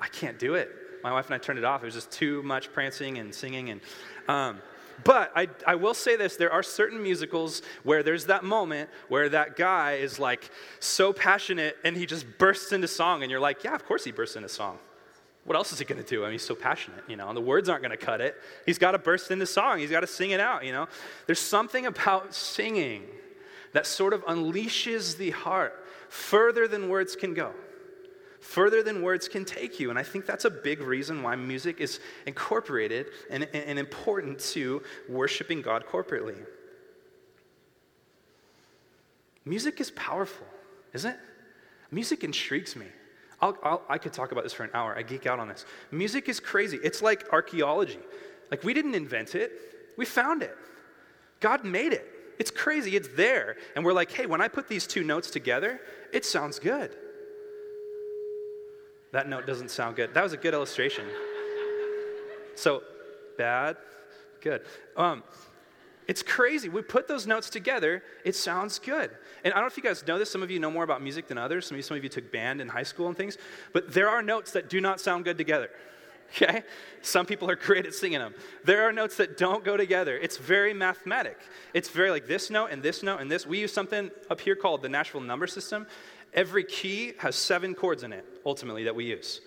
[0.00, 0.70] I can't do it.
[1.02, 1.82] My wife and I turned it off.
[1.82, 3.70] It was just too much prancing and singing.
[3.70, 3.80] And,
[4.28, 4.62] um,
[5.02, 9.28] but I, I will say this there are certain musicals where there's that moment where
[9.30, 13.64] that guy is like so passionate and he just bursts into song, and you're like,
[13.64, 14.78] yeah, of course he bursts into song.
[15.42, 16.22] What else is he going to do?
[16.22, 18.36] I mean, he's so passionate, you know, and the words aren't going to cut it.
[18.64, 20.86] He's got to burst into song, he's got to sing it out, you know.
[21.26, 23.02] There's something about singing
[23.72, 27.52] that sort of unleashes the heart further than words can go,
[28.40, 29.90] further than words can take you.
[29.90, 34.82] And I think that's a big reason why music is incorporated and, and important to
[35.08, 36.36] worshiping God corporately.
[39.44, 40.46] Music is powerful,
[40.92, 41.18] isn't it?
[41.90, 42.86] Music intrigues me.
[43.40, 44.96] I'll, I'll, i could talk about this for an hour.
[44.96, 45.64] I geek out on this.
[45.90, 46.78] Music is crazy.
[46.82, 48.00] It's like archaeology.
[48.50, 49.52] Like, we didn't invent it,
[49.96, 50.56] we found it.
[51.40, 52.15] God made it.
[52.38, 52.96] It's crazy.
[52.96, 53.56] It's there.
[53.74, 55.80] And we're like, hey, when I put these two notes together,
[56.12, 56.96] it sounds good.
[59.12, 60.12] That note doesn't sound good.
[60.14, 61.06] That was a good illustration.
[62.54, 62.82] So,
[63.38, 63.76] bad,
[64.40, 64.62] good.
[64.96, 65.22] Um,
[66.06, 66.68] it's crazy.
[66.68, 69.10] We put those notes together, it sounds good.
[69.44, 71.02] And I don't know if you guys know this, some of you know more about
[71.02, 71.66] music than others.
[71.66, 73.38] Some of you, some of you took band in high school and things,
[73.72, 75.70] but there are notes that do not sound good together.
[76.42, 76.62] Okay?
[77.02, 78.34] Some people are great at singing them.
[78.64, 80.18] There are notes that don't go together.
[80.18, 81.38] It's very mathematic.
[81.72, 83.46] It's very like this note and this note and this.
[83.46, 85.86] We use something up here called the Nashville number system.
[86.34, 89.40] Every key has seven chords in it, ultimately, that we use.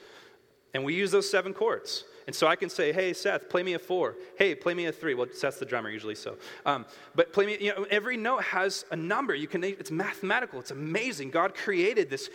[0.74, 2.06] And we use those seven chords.
[2.28, 4.16] And so I can say, hey, Seth, play me a four.
[4.38, 5.16] Hey, play me a three.
[5.16, 6.38] Well, Seth's the drummer usually, so.
[6.66, 9.34] Um, but play me, you know, every note has a number.
[9.34, 10.60] You can, it's mathematical.
[10.60, 11.32] It's amazing.
[11.32, 12.30] God created this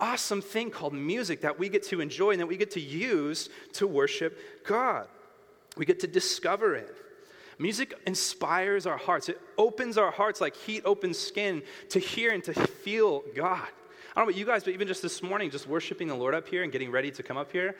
[0.00, 3.48] awesome thing called music that we get to enjoy and that we get to use
[3.74, 5.06] to worship God.
[5.76, 6.94] We get to discover it.
[7.58, 9.28] Music inspires our hearts.
[9.28, 13.58] It opens our hearts like heat opens skin to hear and to feel God.
[13.58, 16.34] I don't know about you guys, but even just this morning, just worshiping the Lord
[16.34, 17.76] up here and getting ready to come up here,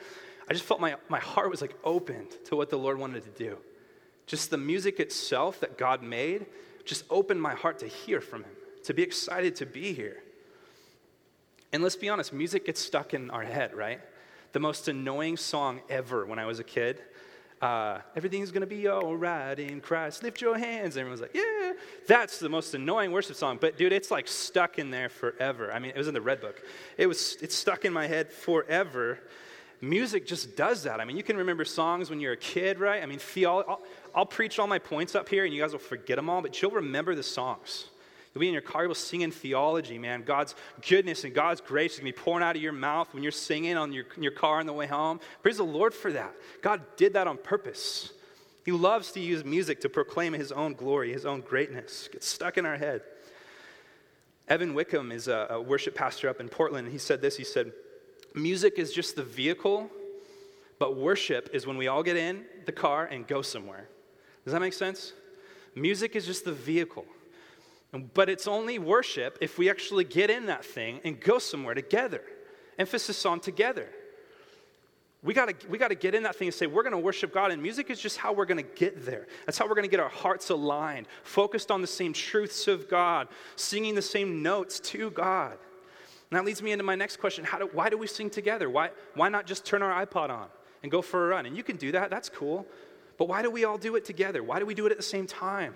[0.47, 3.43] I just felt my, my heart was like opened to what the Lord wanted to
[3.43, 3.57] do.
[4.27, 6.45] Just the music itself that God made
[6.85, 8.51] just opened my heart to hear from Him,
[8.83, 10.23] to be excited to be here.
[11.73, 13.99] And let's be honest, music gets stuck in our head, right?
[14.51, 17.01] The most annoying song ever when I was a kid.
[17.61, 20.23] Uh, everything's gonna be all right in Christ.
[20.23, 20.97] Lift your hands.
[20.97, 21.73] Everyone's like, yeah.
[22.07, 23.59] That's the most annoying worship song.
[23.61, 25.71] But dude, it's like stuck in there forever.
[25.71, 26.61] I mean, it was in the Red Book.
[26.97, 27.37] It was.
[27.41, 29.19] It's stuck in my head forever.
[29.79, 30.99] Music just does that.
[30.99, 33.01] I mean, you can remember songs when you're a kid, right?
[33.01, 33.69] I mean, theology.
[33.69, 33.81] I'll,
[34.13, 36.61] I'll preach all my points up here, and you guys will forget them all, but
[36.61, 37.85] you'll remember the songs.
[38.33, 40.23] You'll be in your car, you'll sing in theology, man.
[40.23, 40.55] God's
[40.87, 43.31] goodness and God's grace is going to be pouring out of your mouth when you're
[43.31, 45.19] singing on your, your car on the way home.
[45.41, 46.33] Praise the Lord for that.
[46.61, 48.13] God did that on purpose.
[48.63, 52.07] He loves to use music to proclaim his own glory, his own greatness.
[52.11, 53.01] Gets stuck in our head.
[54.47, 57.37] Evan Wickham is a, a worship pastor up in Portland, and he said this.
[57.37, 57.73] He said,
[58.33, 59.89] Music is just the vehicle,
[60.79, 63.89] but worship is when we all get in the car and go somewhere.
[64.45, 65.13] Does that make sense?
[65.75, 67.05] Music is just the vehicle.
[67.91, 72.23] But it's only worship if we actually get in that thing and go somewhere together.
[72.79, 73.89] Emphasis on together.
[75.23, 77.61] We gotta, we gotta get in that thing and say, we're gonna worship God, and
[77.61, 79.27] music is just how we're gonna get there.
[79.45, 83.27] That's how we're gonna get our hearts aligned, focused on the same truths of God,
[83.55, 85.51] singing the same notes to God.
[85.51, 88.69] And that leads me into my next question How do, why do we sing together?
[88.69, 90.47] Why, why not just turn our iPod on
[90.81, 91.45] and go for a run?
[91.45, 92.65] And you can do that, that's cool.
[93.17, 94.41] But why do we all do it together?
[94.41, 95.75] Why do we do it at the same time?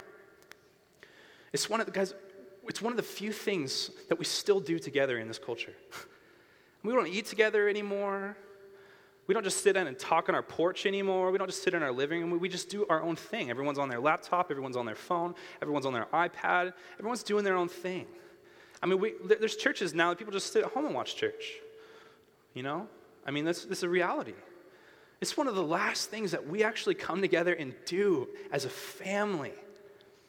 [1.55, 2.13] It's one of the guys,
[2.67, 5.71] it's one of the few things that we still do together in this culture.
[6.83, 8.35] we don't eat together anymore.
[9.27, 11.31] We don't just sit down and talk on our porch anymore.
[11.31, 12.41] We don't just sit in our living room.
[12.41, 13.49] We just do our own thing.
[13.49, 17.55] Everyone's on their laptop, everyone's on their phone, everyone's on their iPad, everyone's doing their
[17.55, 18.05] own thing.
[18.83, 21.53] I mean, we, there's churches now that people just sit at home and watch church.
[22.53, 22.89] You know?
[23.25, 24.33] I mean, that's, that's a reality.
[25.21, 28.69] It's one of the last things that we actually come together and do as a
[28.69, 29.53] family.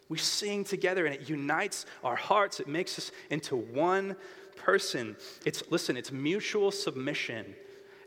[0.08, 2.60] We sing together and it unites our hearts.
[2.60, 4.16] It makes us into one
[4.56, 5.16] person.
[5.44, 7.54] It's, listen, it's mutual submission.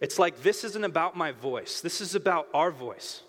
[0.01, 3.23] It's like this isn't about my voice, this is about our voice.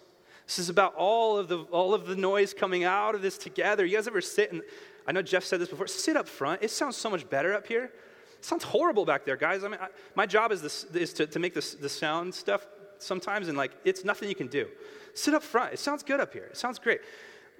[0.47, 3.85] This is about all of the, all of the noise coming out of this together.
[3.85, 4.63] You guys ever sit and,
[5.07, 6.61] I know Jeff said this before, sit up front.
[6.61, 7.85] It sounds so much better up here.
[7.85, 9.63] It sounds horrible back there, guys.
[9.63, 12.67] I mean, I, my job is, this, is to, to make this, the sound stuff
[12.99, 14.67] sometimes, and like, it's nothing you can do.
[15.15, 15.73] Sit up front.
[15.73, 16.47] It sounds good up here.
[16.47, 17.01] It sounds great.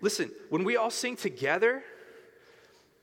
[0.01, 1.83] Listen, when we all sing together,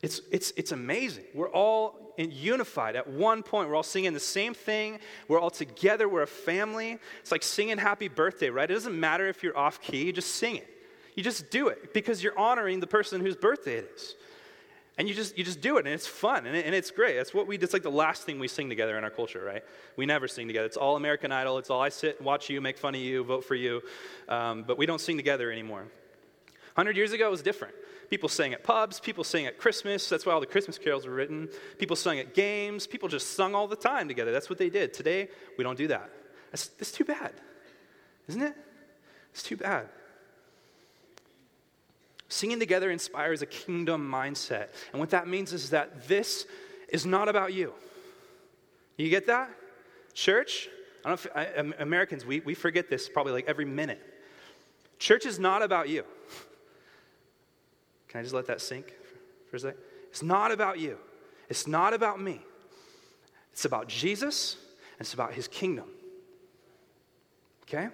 [0.02, 1.26] it's, it's, it's amazing.
[1.34, 3.70] We're all unified at one point.
[3.70, 5.00] We're all singing the same thing.
[5.28, 6.08] We're all together.
[6.08, 7.00] We're a family.
[7.22, 8.70] It's like singing happy birthday, right?
[8.70, 10.68] It doesn't matter if you're off key, you just sing it.
[11.16, 14.16] You just do it because you're honoring the person whose birthday it is.
[15.00, 17.18] And you just, you just do it, and it's fun, and, it, and it's great.
[17.18, 19.64] That's what we, it's like the last thing we sing together in our culture, right?
[19.96, 20.66] We never sing together.
[20.66, 21.60] It's all American Idol.
[21.60, 23.84] It's all I sit watch you, make fun of you, vote for you.
[24.28, 25.86] Um, but we don't sing together anymore.
[26.78, 27.74] 100 years ago, it was different.
[28.12, 30.08] People sang at pubs, people sang at Christmas.
[30.08, 31.50] That's why all the Christmas carols were written.
[31.80, 32.86] People sang at games.
[32.86, 34.32] People just sung all the time together.
[34.32, 34.94] That's what they did.
[34.94, 36.12] Today, we don't do that.
[36.52, 37.34] That's, that's too bad,
[38.28, 38.54] isn't it?
[39.32, 39.90] It's too bad.
[42.30, 44.68] Singing together inspires a kingdom mindset.
[44.92, 46.46] And what that means is that this
[46.90, 47.74] is not about you.
[48.98, 49.50] You get that?
[50.14, 50.70] Church,
[51.04, 54.00] I don't know if, I, Americans, we, we forget this probably like every minute.
[55.00, 56.04] Church is not about you.
[58.08, 58.94] Can I just let that sink
[59.50, 59.80] for a second?
[60.10, 60.98] It's not about you.
[61.50, 62.42] It's not about me.
[63.52, 64.58] It's about Jesus,
[64.98, 65.86] and it's about his kingdom.
[67.64, 67.90] Okay?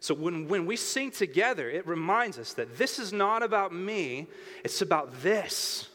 [0.00, 4.26] So when, when we sing together, it reminds us that this is not about me,
[4.64, 5.88] it's about this.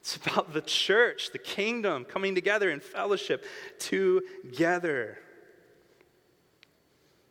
[0.00, 3.44] It's about the church, the kingdom coming together in fellowship
[3.78, 5.18] together.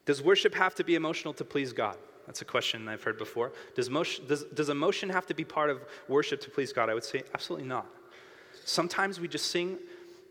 [0.06, 1.98] Does worship have to be emotional to please God?
[2.32, 3.52] That's a question I've heard before.
[3.76, 6.90] Does, motion, does, does emotion have to be part of worship to please God?
[6.90, 7.86] I would say absolutely not.
[8.64, 9.78] Sometimes we just sing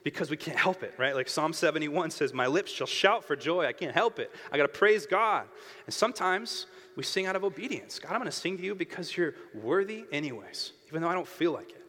[0.02, 1.14] because we can't help it, right?
[1.14, 3.66] Like Psalm 71 says, My lips shall shout for joy.
[3.66, 4.32] I can't help it.
[4.50, 5.44] I got to praise God.
[5.84, 6.64] And sometimes
[6.96, 7.98] we sing out of obedience.
[7.98, 11.28] God, I'm going to sing to you because you're worthy, anyways, even though I don't
[11.28, 11.84] feel like it.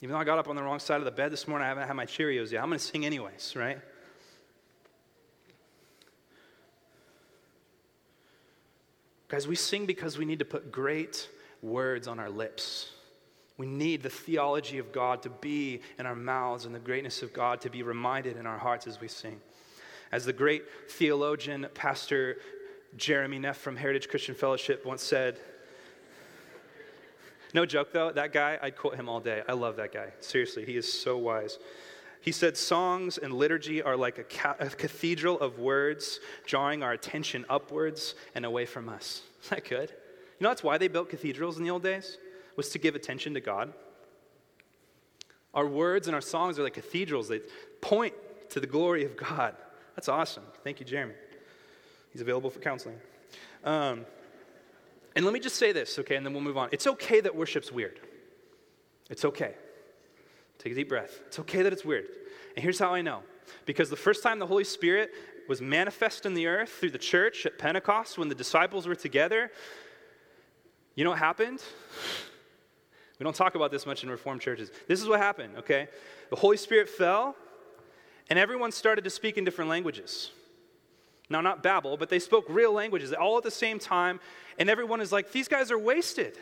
[0.00, 1.68] Even though I got up on the wrong side of the bed this morning, I
[1.68, 2.62] haven't had my Cheerios yet.
[2.62, 3.80] I'm going to sing anyways, right?
[9.28, 11.28] Guys, we sing because we need to put great
[11.62, 12.90] words on our lips.
[13.56, 17.32] We need the theology of God to be in our mouths and the greatness of
[17.32, 19.40] God to be reminded in our hearts as we sing.
[20.12, 22.38] As the great theologian, Pastor
[22.96, 25.38] Jeremy Neff from Heritage Christian Fellowship once said,
[27.54, 29.42] no joke though, that guy, I'd quote him all day.
[29.48, 30.08] I love that guy.
[30.20, 31.58] Seriously, he is so wise.
[32.24, 36.92] He said, Songs and liturgy are like a, ca- a, cathedral of words, drawing our
[36.92, 39.20] attention upwards and away from us.
[39.42, 39.90] Is that good?
[39.90, 42.16] You know, that's why they built cathedrals in the old days,
[42.56, 43.74] was to give attention to God.
[45.52, 47.42] Our words and our songs are like cathedrals, they
[47.82, 48.14] point
[48.48, 49.54] to the glory of God.
[49.94, 50.44] That's awesome.
[50.64, 51.12] Thank you, Jeremy.
[52.10, 52.96] He's available for counseling.
[53.64, 54.06] Um,
[55.14, 56.70] and let me just say this, okay, and then we'll move on.
[56.72, 58.00] It's okay that worship's weird.
[59.10, 59.56] It's okay.
[60.58, 61.20] Take a deep breath.
[61.26, 62.06] It's okay that it's weird.
[62.56, 63.22] And here's how I know.
[63.66, 65.10] Because the first time the Holy Spirit
[65.48, 69.50] was manifest in the earth through the church at Pentecost when the disciples were together,
[70.94, 71.62] you know what happened?
[73.18, 74.70] We don't talk about this much in Reformed churches.
[74.88, 75.88] This is what happened, okay?
[76.30, 77.36] The Holy Spirit fell,
[78.30, 80.30] and everyone started to speak in different languages.
[81.30, 84.20] Now, not Babel, but they spoke real languages all at the same time,
[84.58, 86.38] and everyone is like, these guys are wasted.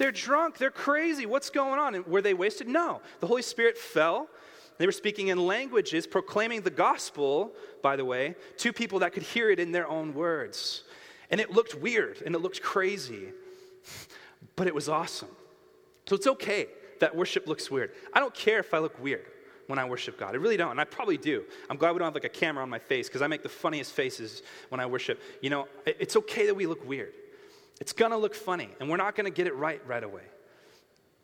[0.00, 0.56] They're drunk.
[0.56, 1.26] They're crazy.
[1.26, 2.02] What's going on?
[2.08, 2.66] Were they wasted?
[2.66, 3.02] No.
[3.20, 4.30] The Holy Spirit fell.
[4.78, 9.24] They were speaking in languages, proclaiming the gospel, by the way, to people that could
[9.24, 10.84] hear it in their own words.
[11.30, 13.34] And it looked weird and it looked crazy,
[14.56, 15.28] but it was awesome.
[16.06, 16.68] So it's okay
[17.00, 17.92] that worship looks weird.
[18.14, 19.26] I don't care if I look weird
[19.66, 20.32] when I worship God.
[20.32, 21.44] I really don't, and I probably do.
[21.68, 23.50] I'm glad we don't have like a camera on my face because I make the
[23.50, 25.20] funniest faces when I worship.
[25.42, 27.12] You know, it's okay that we look weird.
[27.80, 30.22] It's gonna look funny, and we're not gonna get it right right away.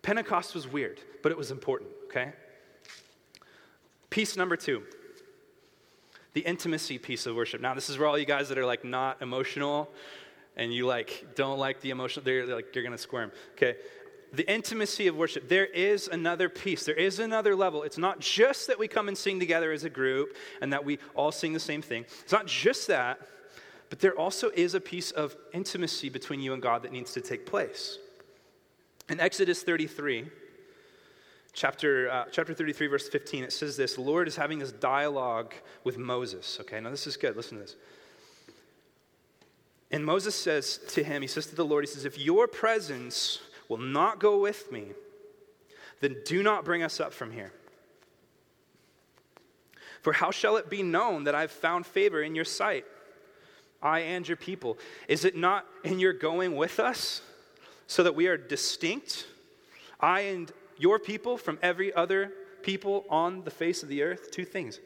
[0.03, 2.33] Pentecost was weird, but it was important, okay?
[4.11, 4.83] Piece number two
[6.33, 7.62] the intimacy piece of worship.
[7.62, 9.90] Now, this is where all you guys that are like not emotional
[10.55, 13.77] and you like don't like the emotional, they're like, you're gonna squirm, okay?
[14.33, 16.85] the intimacy of worship, there is another piece.
[16.85, 17.83] There is another level.
[17.83, 20.99] It's not just that we come and sing together as a group and that we
[21.14, 22.05] all sing the same thing.
[22.23, 23.21] It's not just that,
[23.88, 27.20] but there also is a piece of intimacy between you and God that needs to
[27.20, 27.99] take place.
[29.09, 30.29] In Exodus 33,
[31.53, 35.55] chapter, uh, chapter 33, verse 15, it says this The Lord is having this dialogue
[35.85, 36.59] with Moses.
[36.61, 37.37] Okay, now this is good.
[37.37, 37.77] Listen to this.
[39.92, 43.40] And Moses says to him, He says to the Lord, He says, If your presence
[43.68, 44.87] will not go with me,
[46.01, 47.53] then do not bring us up from here.
[50.03, 52.85] For how shall it be known that I've found favor in your sight,
[53.87, 54.79] I and your people?
[55.07, 57.22] Is it not in your going with us,
[57.87, 59.27] so that we are distinct,
[60.01, 64.33] I and your people, from every other people on the face of the earth?
[64.33, 64.81] Two things.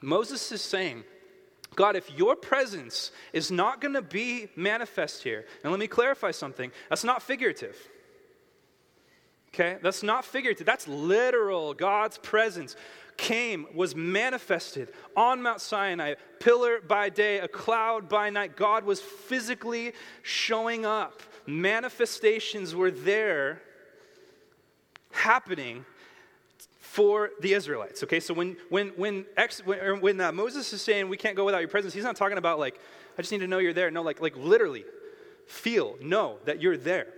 [0.00, 1.04] Moses is saying,
[1.76, 6.30] God, if your presence is not going to be manifest here, and let me clarify
[6.30, 7.76] something, that's not figurative.
[9.54, 9.78] Okay?
[9.82, 10.66] That's not figurative.
[10.66, 11.74] That's literal.
[11.74, 12.74] God's presence
[13.16, 18.56] came, was manifested on Mount Sinai, pillar by day, a cloud by night.
[18.56, 21.22] God was physically showing up.
[21.46, 23.62] Manifestations were there
[25.12, 25.84] happening
[26.80, 28.02] for the Israelites.
[28.02, 31.44] Okay, so when when when, ex, when, when uh, Moses is saying we can't go
[31.44, 32.80] without your presence, he's not talking about like
[33.16, 33.90] I just need to know you're there.
[33.90, 34.84] No, like like literally,
[35.46, 37.08] feel, know that you're there.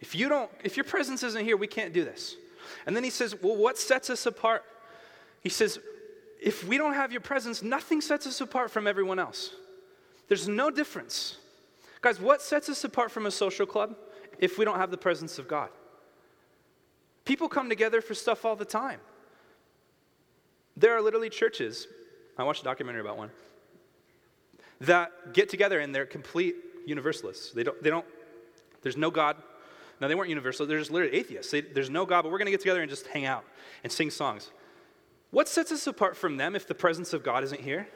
[0.00, 2.36] If you don't, if your presence isn't here, we can't do this.
[2.86, 4.62] And then he says, well, what sets us apart?
[5.40, 5.78] He says,
[6.40, 9.50] if we don't have your presence, nothing sets us apart from everyone else.
[10.28, 11.36] There's no difference.
[12.00, 13.96] Guys, what sets us apart from a social club
[14.38, 15.70] if we don't have the presence of God?
[17.24, 19.00] People come together for stuff all the time.
[20.76, 21.88] There are literally churches,
[22.36, 23.30] I watched a documentary about one,
[24.82, 26.54] that get together and they're complete
[26.86, 27.50] universalists.
[27.50, 28.06] They don't, they don't
[28.82, 29.36] there's no God.
[30.00, 30.66] No, they weren't universal.
[30.66, 31.50] They're just literally atheists.
[31.50, 33.44] They, there's no God, but we're going to get together and just hang out
[33.82, 34.50] and sing songs.
[35.30, 37.86] What sets us apart from them if the presence of God isn't here?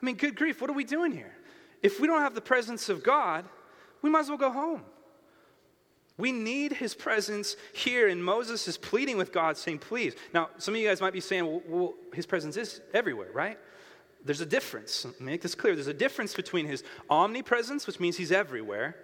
[0.00, 1.34] I mean, good grief, what are we doing here?
[1.82, 3.44] If we don't have the presence of God,
[4.02, 4.82] we might as well go home.
[6.18, 10.14] We need his presence here, and Moses is pleading with God, saying, Please.
[10.32, 13.58] Now, some of you guys might be saying, Well, well his presence is everywhere, right?
[14.24, 15.06] There's a difference.
[15.20, 15.74] Make this clear.
[15.74, 18.96] There's a difference between his omnipresence, which means he's everywhere,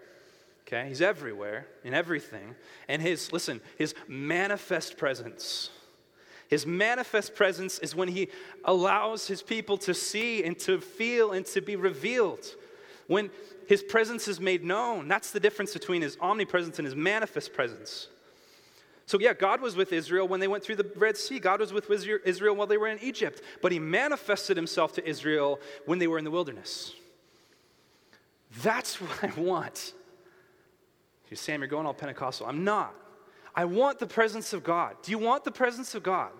[0.66, 0.88] okay?
[0.88, 2.54] He's everywhere in everything,
[2.88, 5.70] and his, listen, his manifest presence.
[6.48, 8.28] His manifest presence is when he
[8.64, 12.44] allows his people to see and to feel and to be revealed.
[13.06, 13.30] When
[13.66, 15.08] his presence is made known.
[15.08, 18.08] That's the difference between his omnipresence and his manifest presence.
[19.06, 21.38] So, yeah, God was with Israel when they went through the Red Sea.
[21.38, 23.42] God was with Israel while they were in Egypt.
[23.60, 26.92] But he manifested himself to Israel when they were in the wilderness.
[28.62, 29.94] That's what I want.
[31.32, 32.46] You Sam, you're going all Pentecostal.
[32.46, 32.94] I'm not.
[33.54, 34.96] I want the presence of God.
[35.02, 36.30] Do you want the presence of God?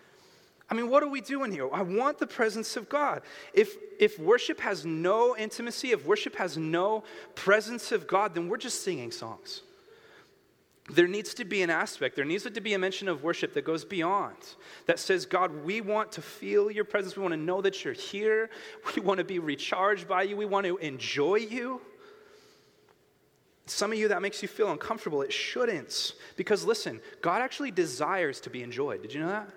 [0.70, 1.68] I mean, what are we doing here?
[1.70, 3.20] I want the presence of God.
[3.52, 7.04] If, if worship has no intimacy, if worship has no
[7.34, 9.60] presence of God, then we're just singing songs.
[10.90, 13.66] There needs to be an aspect, there needs to be a mention of worship that
[13.66, 14.36] goes beyond,
[14.86, 17.16] that says, God, we want to feel your presence.
[17.16, 18.48] We want to know that you're here.
[18.96, 20.38] We want to be recharged by you.
[20.38, 21.82] We want to enjoy you.
[23.72, 25.22] Some of you, that makes you feel uncomfortable.
[25.22, 26.14] It shouldn't.
[26.36, 29.02] Because listen, God actually desires to be enjoyed.
[29.02, 29.48] Did you know that?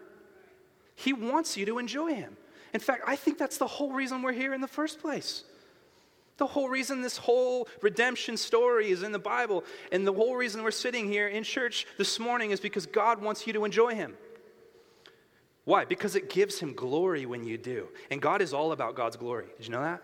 [0.95, 2.37] He wants you to enjoy Him.
[2.73, 5.43] In fact, I think that's the whole reason we're here in the first place.
[6.37, 10.63] The whole reason this whole redemption story is in the Bible, and the whole reason
[10.63, 14.15] we're sitting here in church this morning is because God wants you to enjoy Him.
[15.63, 15.85] Why?
[15.85, 17.87] Because it gives Him glory when you do.
[18.11, 19.47] And God is all about God's glory.
[19.57, 20.03] Did you know that?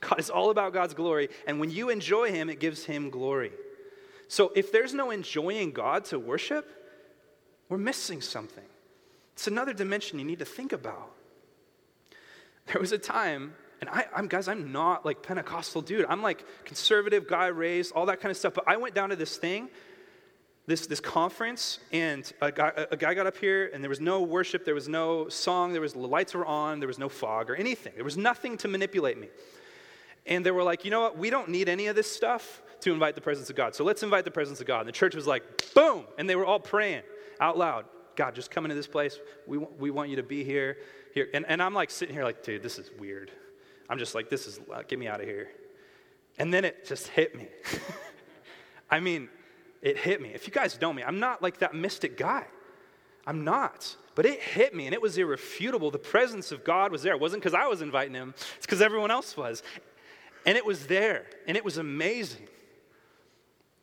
[0.00, 3.52] God is all about God's glory, and when you enjoy Him, it gives Him glory.
[4.28, 6.68] So if there's no enjoying God to worship,
[7.68, 8.64] we're missing something.
[9.34, 11.10] It's another dimension you need to think about.
[12.66, 16.04] There was a time and I, am guys, I'm not like Pentecostal dude.
[16.08, 18.54] I'm like conservative guy raised, all that kind of stuff.
[18.54, 19.70] But I went down to this thing,
[20.66, 24.20] this, this conference, and a guy, a guy got up here, and there was no
[24.20, 27.48] worship, there was no song, there was the lights were on, there was no fog
[27.48, 27.94] or anything.
[27.94, 29.28] There was nothing to manipulate me.
[30.26, 31.18] And they were like, you know what?
[31.18, 33.74] We don't need any of this stuff to invite the presence of God.
[33.74, 34.80] So let's invite the presence of God.
[34.80, 37.02] And the church was like, boom, and they were all praying
[37.40, 37.86] out loud.
[38.16, 39.18] God, just come into this place.
[39.46, 40.78] We, we want you to be here.
[41.14, 41.28] here.
[41.32, 43.30] And, and I'm like sitting here like, dude, this is weird.
[43.88, 45.48] I'm just like, this is, uh, get me out of here.
[46.38, 47.48] And then it just hit me.
[48.90, 49.28] I mean,
[49.82, 50.30] it hit me.
[50.34, 52.46] If you guys know me, I'm not like that mystic guy.
[53.26, 53.96] I'm not.
[54.14, 55.90] But it hit me and it was irrefutable.
[55.90, 57.14] The presence of God was there.
[57.14, 59.62] It wasn't because I was inviting him, it's because everyone else was.
[60.46, 62.48] And it was there and it was amazing.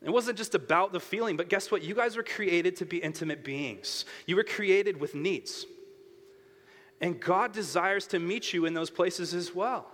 [0.02, 1.84] It wasn't just about the feeling, but guess what?
[1.84, 4.06] You guys were created to be intimate beings.
[4.26, 5.66] You were created with needs.
[7.02, 9.88] And God desires to meet you in those places as well.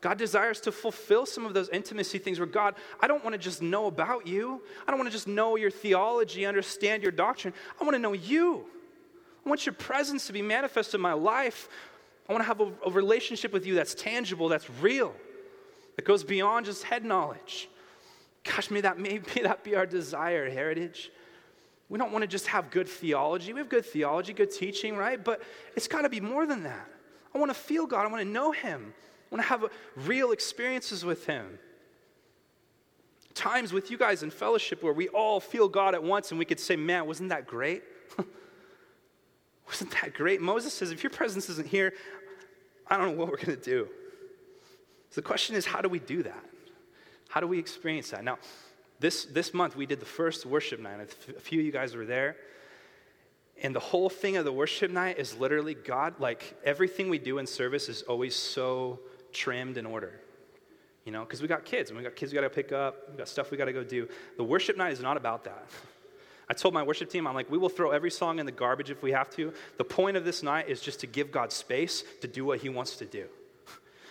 [0.00, 3.38] God desires to fulfill some of those intimacy things where God, I don't want to
[3.38, 4.62] just know about you.
[4.86, 7.52] I don't want to just know your theology, understand your doctrine.
[7.78, 8.64] I want to know you.
[9.44, 11.68] I want your presence to be manifest in my life.
[12.28, 15.14] I want to have a, a relationship with you that's tangible, that's real,
[16.00, 17.68] that goes beyond just head knowledge.
[18.42, 21.10] Gosh, may that, may, may that be our desire, heritage.
[21.90, 23.52] We don't want to just have good theology.
[23.52, 25.22] We have good theology, good teaching, right?
[25.22, 25.42] But
[25.76, 26.88] it's got to be more than that.
[27.34, 28.06] I want to feel God.
[28.06, 28.94] I want to know Him.
[29.30, 31.58] I want to have real experiences with Him.
[33.34, 36.46] Times with you guys in fellowship where we all feel God at once and we
[36.46, 37.82] could say, man, wasn't that great?
[39.66, 40.40] wasn't that great?
[40.40, 41.92] Moses says, if your presence isn't here,
[42.86, 43.86] I don't know what we're going to do.
[45.10, 46.44] So the question is, how do we do that?
[47.28, 48.24] How do we experience that?
[48.24, 48.38] Now,
[49.00, 51.00] this, this month we did the first worship night.
[51.00, 52.36] A few of you guys were there.
[53.62, 57.38] And the whole thing of the worship night is literally God, like everything we do
[57.38, 59.00] in service is always so
[59.32, 60.20] trimmed in order.
[61.04, 63.10] You know, because we got kids and we got kids we got to pick up,
[63.10, 64.08] we got stuff we got to go do.
[64.36, 65.66] The worship night is not about that.
[66.48, 68.90] I told my worship team, I'm like, we will throw every song in the garbage
[68.90, 69.52] if we have to.
[69.76, 72.68] The point of this night is just to give God space to do what He
[72.68, 73.26] wants to do.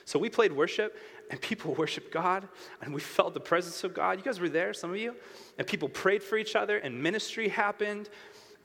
[0.10, 0.98] So we played worship,
[1.30, 2.48] and people worshiped God,
[2.82, 4.18] and we felt the presence of God.
[4.18, 5.16] You guys were there, some of you,
[5.60, 8.10] and people prayed for each other, and ministry happened.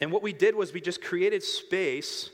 [0.00, 2.30] And what we did was we just created space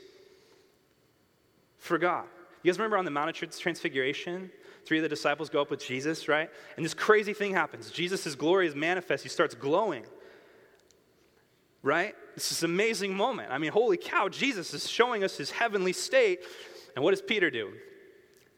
[1.77, 2.23] for God.
[2.63, 4.49] You guys remember on the Mount of Transfiguration?
[4.85, 6.49] Three of the disciples go up with Jesus, right?
[6.77, 7.91] And this crazy thing happens.
[7.91, 9.23] Jesus' glory is manifest.
[9.23, 10.05] He starts glowing,
[11.83, 12.15] right?
[12.35, 13.51] This is an amazing moment.
[13.51, 16.39] I mean, holy cow, Jesus is showing us his heavenly state.
[16.95, 17.73] And what does Peter do?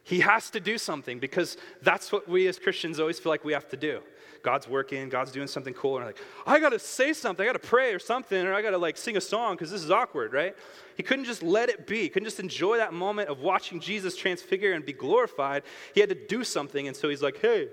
[0.04, 3.54] He has to do something because that's what we as Christians always feel like we
[3.54, 4.02] have to do.
[4.44, 7.94] God's working, God's doing something cool, and like, I gotta say something, I gotta pray
[7.94, 10.54] or something, or I gotta like sing a song because this is awkward, right?
[10.98, 12.02] He couldn't just let it be.
[12.02, 15.64] He couldn't just enjoy that moment of watching Jesus transfigure and be glorified.
[15.94, 17.70] He had to do something, and so he's like, hey,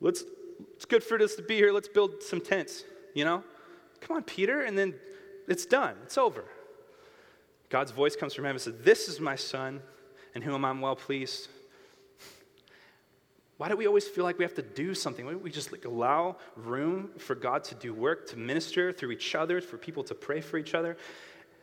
[0.00, 0.24] let's
[0.76, 1.72] it's good for us to be here.
[1.72, 3.44] Let's build some tents, you know?
[4.00, 4.94] Come on, Peter, and then
[5.48, 5.96] it's done.
[6.04, 6.44] It's over.
[7.68, 9.80] God's voice comes from heaven and says, This is my son
[10.34, 11.48] in whom am I'm well pleased.
[13.62, 15.24] Why do we always feel like we have to do something?
[15.24, 19.12] Why don't we just like allow room for God to do work, to minister through
[19.12, 20.96] each other, for people to pray for each other?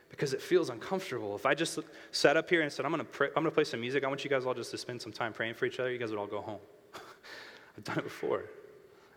[0.09, 1.35] Because it feels uncomfortable.
[1.35, 1.77] If I just
[2.11, 4.23] sat up here and said, I'm gonna, pray, I'm gonna play some music, I want
[4.23, 6.19] you guys all just to spend some time praying for each other, you guys would
[6.19, 6.59] all go home.
[7.77, 8.45] I've done it before.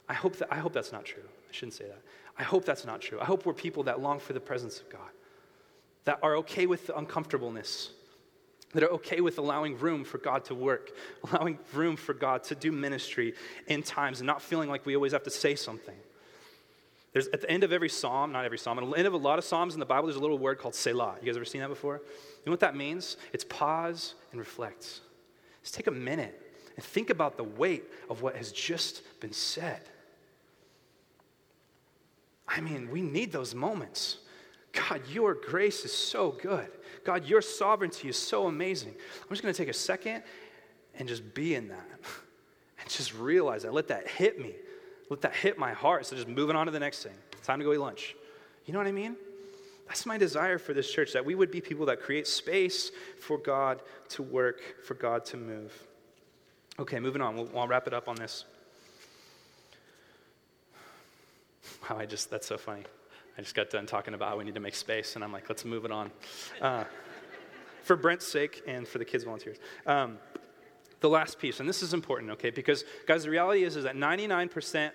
[0.09, 1.22] I hope, that, I hope that's not true.
[1.22, 2.03] I shouldn't say that.
[2.36, 3.20] I hope that's not true.
[3.20, 5.11] I hope we're people that long for the presence of God,
[6.05, 7.90] that are okay with the uncomfortableness,
[8.72, 10.92] that are okay with allowing room for God to work,
[11.30, 13.34] allowing room for God to do ministry
[13.66, 15.96] in times and not feeling like we always have to say something.
[17.12, 19.18] There's at the end of every psalm, not every psalm, at the end of a
[19.18, 21.16] lot of psalms in the Bible, there's a little word called Selah.
[21.20, 21.96] You guys ever seen that before?
[21.96, 23.18] You know what that means?
[23.32, 25.00] It's pause and reflect.
[25.62, 26.38] Just take a minute
[26.74, 29.82] and think about the weight of what has just been said.
[32.48, 34.18] I mean, we need those moments.
[34.72, 36.70] God, your grace is so good.
[37.05, 38.94] God, your sovereignty is so amazing.
[39.22, 40.22] I'm just going to take a second
[40.98, 41.88] and just be in that
[42.80, 43.72] and just realize that.
[43.72, 44.55] Let that hit me.
[45.11, 46.07] Let that hit my heart.
[46.07, 47.14] So just moving on to the next thing.
[47.42, 48.14] Time to go eat lunch.
[48.66, 49.16] You know what I mean?
[49.88, 53.36] That's my desire for this church, that we would be people that create space for
[53.36, 55.72] God to work, for God to move.
[56.78, 57.36] Okay, moving on.
[57.36, 58.44] We'll, I'll wrap it up on this.
[61.82, 62.84] Wow, I just, that's so funny.
[63.36, 65.48] I just got done talking about how we need to make space, and I'm like,
[65.48, 66.10] let's move it on.
[66.60, 66.84] Uh,
[67.82, 69.58] for Brent's sake and for the kids' volunteers.
[69.86, 70.18] Um,
[71.00, 72.50] the last piece, and this is important, okay?
[72.50, 74.90] Because, guys, the reality is, is that 99%,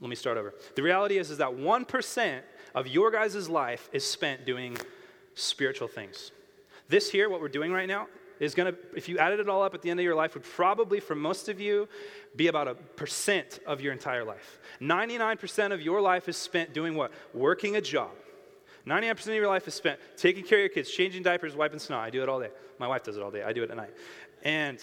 [0.00, 0.54] let me start over.
[0.74, 2.40] The reality is, is that 1%
[2.74, 4.76] of your guys' life is spent doing
[5.34, 6.32] spiritual things.
[6.88, 8.08] This here, what we're doing right now,
[8.40, 10.34] is going to, if you added it all up at the end of your life,
[10.34, 11.88] would probably, for most of you,
[12.34, 14.58] be about a percent of your entire life.
[14.80, 17.12] 99% of your life is spent doing what?
[17.34, 18.10] Working a job.
[18.86, 21.98] 99% of your life is spent taking care of your kids, changing diapers, wiping snow.
[21.98, 22.50] I do it all day.
[22.78, 23.42] My wife does it all day.
[23.42, 23.94] I do it at night.
[24.42, 24.82] And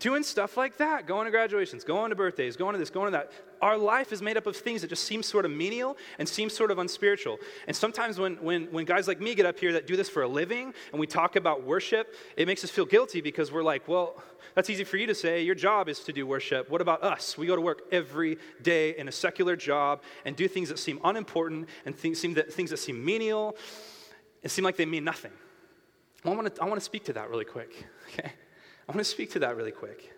[0.00, 3.18] doing stuff like that, going to graduations, going to birthdays, going to this, going to
[3.18, 3.32] that.
[3.60, 6.48] Our life is made up of things that just seem sort of menial and seem
[6.48, 7.38] sort of unspiritual.
[7.66, 10.22] And sometimes when, when, when guys like me get up here that do this for
[10.22, 13.88] a living and we talk about worship, it makes us feel guilty because we're like,
[13.88, 14.22] well,
[14.54, 15.42] that's easy for you to say.
[15.42, 16.70] Your job is to do worship.
[16.70, 17.36] What about us?
[17.36, 21.00] We go to work every day in a secular job and do things that seem
[21.04, 23.56] unimportant and things, seem that, things that seem menial
[24.42, 25.32] and seem like they mean nothing.
[26.24, 28.32] I want to I want to speak to that really quick, okay?
[28.88, 30.12] I want to speak to that really quick.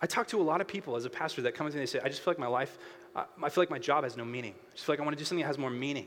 [0.00, 1.86] I talk to a lot of people as a pastor that come to me and
[1.88, 2.78] they say, I just feel like my life,
[3.14, 4.54] I feel like my job has no meaning.
[4.70, 6.06] I just feel like I want to do something that has more meaning.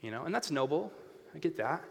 [0.00, 0.92] You know, and that's noble.
[1.34, 1.82] I get that.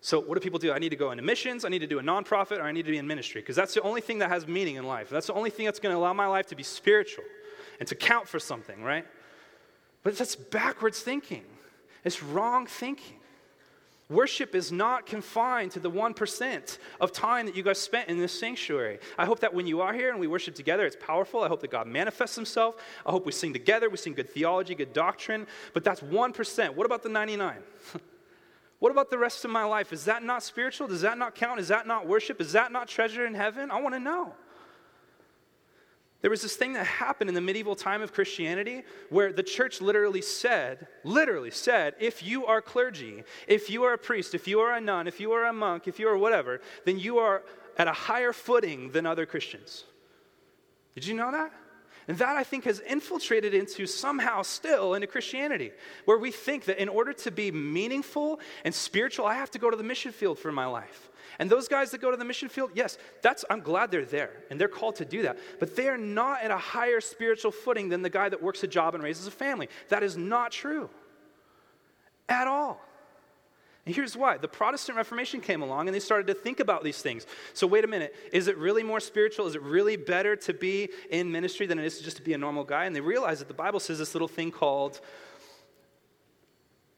[0.00, 0.70] So, what do people do?
[0.70, 2.84] I need to go into missions, I need to do a nonprofit, or I need
[2.84, 5.08] to be in ministry, because that's the only thing that has meaning in life.
[5.08, 7.24] That's the only thing that's going to allow my life to be spiritual
[7.80, 9.06] and to count for something, right?
[10.02, 11.44] But that's backwards thinking,
[12.04, 13.16] it's wrong thinking.
[14.10, 18.38] Worship is not confined to the 1% of time that you guys spent in this
[18.38, 18.98] sanctuary.
[19.16, 21.42] I hope that when you are here and we worship together, it's powerful.
[21.42, 22.76] I hope that God manifests himself.
[23.06, 25.46] I hope we sing together, we sing good theology, good doctrine.
[25.72, 26.74] But that's 1%.
[26.74, 27.56] What about the 99?
[28.78, 29.90] what about the rest of my life?
[29.90, 30.86] Is that not spiritual?
[30.86, 31.58] Does that not count?
[31.58, 32.42] Is that not worship?
[32.42, 33.70] Is that not treasure in heaven?
[33.70, 34.34] I want to know.
[36.24, 39.82] There was this thing that happened in the medieval time of Christianity where the church
[39.82, 44.60] literally said, literally said, if you are clergy, if you are a priest, if you
[44.60, 47.42] are a nun, if you are a monk, if you are whatever, then you are
[47.76, 49.84] at a higher footing than other Christians.
[50.94, 51.52] Did you know that?
[52.08, 55.72] And that I think has infiltrated into somehow still into Christianity,
[56.06, 59.70] where we think that in order to be meaningful and spiritual, I have to go
[59.70, 61.10] to the mission field for my life.
[61.38, 64.30] And those guys that go to the mission field, yes, that's I'm glad they're there
[64.50, 65.38] and they're called to do that.
[65.60, 68.66] But they are not at a higher spiritual footing than the guy that works a
[68.66, 69.68] job and raises a family.
[69.88, 70.90] That is not true.
[72.28, 72.80] At all.
[73.86, 74.38] And here's why.
[74.38, 77.26] The Protestant Reformation came along and they started to think about these things.
[77.52, 78.14] So, wait a minute.
[78.32, 79.46] Is it really more spiritual?
[79.46, 82.38] Is it really better to be in ministry than it is just to be a
[82.38, 82.86] normal guy?
[82.86, 85.00] And they realized that the Bible says this little thing called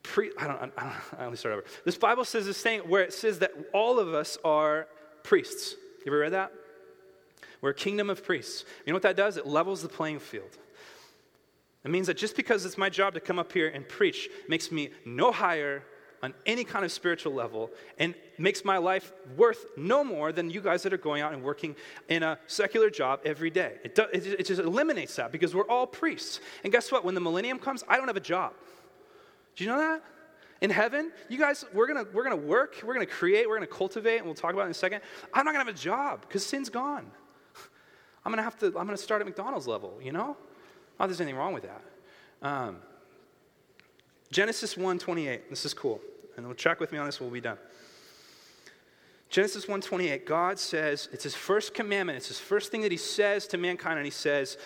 [0.06, 1.64] pre, I don't, I don't, I only start over.
[1.84, 4.86] This Bible says this thing where it says that all of us are
[5.22, 5.74] priests.
[6.04, 6.52] You ever read that?
[7.60, 8.64] We're a kingdom of priests.
[8.84, 9.36] You know what that does?
[9.36, 10.56] It levels the playing field.
[11.84, 14.72] It means that just because it's my job to come up here and preach makes
[14.72, 15.82] me no higher
[16.22, 20.60] on any kind of spiritual level and makes my life worth no more than you
[20.60, 21.76] guys that are going out and working
[22.08, 23.74] in a secular job every day.
[23.84, 26.40] It, do, it, it just eliminates that because we're all priests.
[26.64, 27.04] And guess what?
[27.04, 28.52] When the millennium comes, I don't have a job.
[29.56, 30.02] Do you know that?
[30.60, 34.18] In heaven, you guys, we're gonna, we're gonna work, we're gonna create, we're gonna cultivate,
[34.18, 35.02] and we'll talk about it in a second.
[35.34, 37.10] I'm not gonna have a job because sin's gone.
[38.24, 40.36] I'm gonna have to, I'm gonna start at McDonald's level, you know?
[40.98, 41.82] Not there's anything wrong with that.
[42.42, 42.78] Um,
[44.30, 45.50] Genesis 1:28.
[45.50, 46.00] This is cool.
[46.36, 47.58] And we'll check with me on this, we'll be done.
[49.28, 53.46] Genesis 1:28, God says, it's his first commandment, it's his first thing that he says
[53.48, 54.56] to mankind, and he says,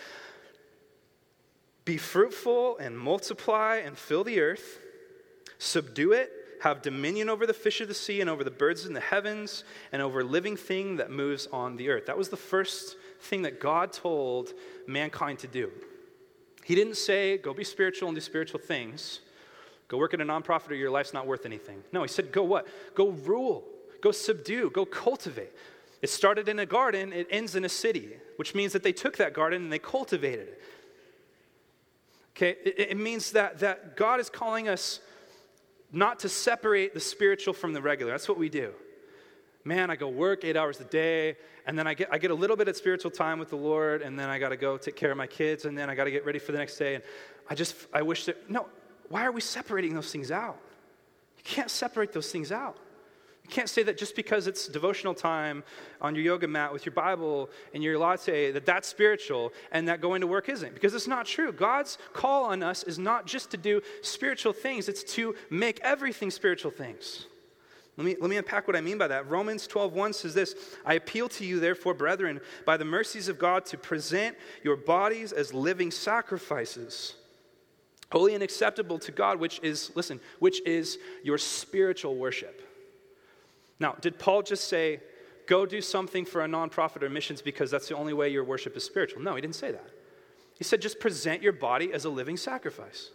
[1.84, 4.79] be fruitful and multiply and fill the earth,
[5.60, 6.32] subdue it,
[6.62, 9.64] have dominion over the fish of the sea and over the birds in the heavens
[9.92, 12.06] and over living thing that moves on the earth.
[12.06, 14.52] That was the first thing that God told
[14.86, 15.70] mankind to do.
[16.64, 19.20] He didn't say, go be spiritual and do spiritual things.
[19.88, 21.82] Go work at a nonprofit or your life's not worth anything.
[21.92, 22.66] No, he said, go what?
[22.94, 23.64] Go rule,
[24.00, 25.52] go subdue, go cultivate.
[26.02, 29.16] It started in a garden, it ends in a city, which means that they took
[29.18, 30.62] that garden and they cultivated it.
[32.36, 35.00] Okay, it, it means that, that God is calling us
[35.92, 38.12] not to separate the spiritual from the regular.
[38.12, 38.72] That's what we do.
[39.64, 41.36] Man, I go work eight hours a day,
[41.66, 44.00] and then I get, I get a little bit of spiritual time with the Lord,
[44.00, 46.04] and then I got to go take care of my kids, and then I got
[46.04, 46.94] to get ready for the next day.
[46.94, 47.04] And
[47.48, 48.66] I just, I wish that, no,
[49.08, 50.56] why are we separating those things out?
[51.36, 52.78] You can't separate those things out.
[53.50, 55.64] You can't say that just because it's devotional time
[56.00, 60.00] on your yoga mat with your Bible and your latte, that that's spiritual and that
[60.00, 61.50] going to work isn't, because it's not true.
[61.50, 66.30] God's call on us is not just to do spiritual things, it's to make everything
[66.30, 67.26] spiritual things.
[67.96, 69.28] Let me, let me unpack what I mean by that.
[69.28, 70.54] Romans 12:1 says this,
[70.86, 75.32] I appeal to you, therefore, brethren, by the mercies of God, to present your bodies
[75.32, 77.16] as living sacrifices,
[78.12, 82.68] holy and acceptable to God, which is, listen, which is your spiritual worship.
[83.80, 85.00] Now, did Paul just say,
[85.46, 88.76] go do something for a nonprofit or missions because that's the only way your worship
[88.76, 89.22] is spiritual?
[89.22, 89.90] No, he didn't say that.
[90.56, 93.10] He said, just present your body as a living sacrifice.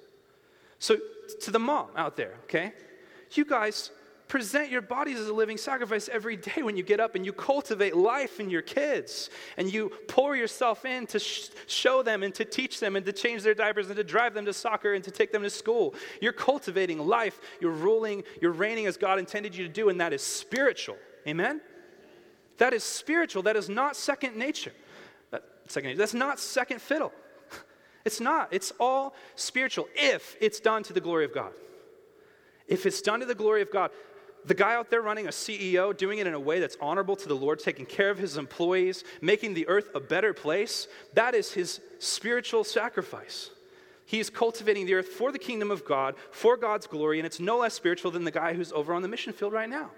[0.79, 0.97] So,
[1.41, 2.73] to the mom out there, okay,
[3.31, 3.91] you guys
[4.27, 7.31] present your bodies as a living sacrifice every day when you get up and you
[7.31, 12.33] cultivate life in your kids and you pour yourself in to sh- show them and
[12.33, 15.03] to teach them and to change their diapers and to drive them to soccer and
[15.03, 15.93] to take them to school.
[16.21, 20.11] You're cultivating life, you're ruling, you're reigning as God intended you to do, and that
[20.11, 20.97] is spiritual.
[21.27, 21.61] Amen?
[22.57, 23.43] That is spiritual.
[23.43, 24.73] That is not second nature.
[25.31, 25.99] That, second nature.
[25.99, 27.11] That's not second fiddle.
[28.05, 28.49] It's not.
[28.51, 31.53] It's all spiritual if it's done to the glory of God.
[32.67, 33.89] If it's done to the glory of God,
[34.45, 37.27] the guy out there running a CEO, doing it in a way that's honorable to
[37.27, 41.53] the Lord, taking care of his employees, making the earth a better place, that is
[41.53, 43.49] his spiritual sacrifice.
[44.05, 47.39] He is cultivating the earth for the kingdom of God, for God's glory, and it's
[47.39, 49.89] no less spiritual than the guy who's over on the mission field right now.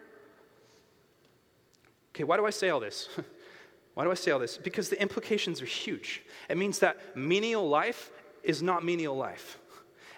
[2.15, 3.09] Okay, why do I say all this?
[3.93, 4.57] why do I say all this?
[4.57, 6.23] Because the implications are huge.
[6.49, 8.11] It means that menial life
[8.43, 9.59] is not menial life.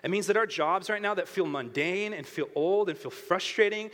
[0.04, 3.12] It means that our jobs right now that feel mundane and feel old and feel
[3.12, 3.92] frustrating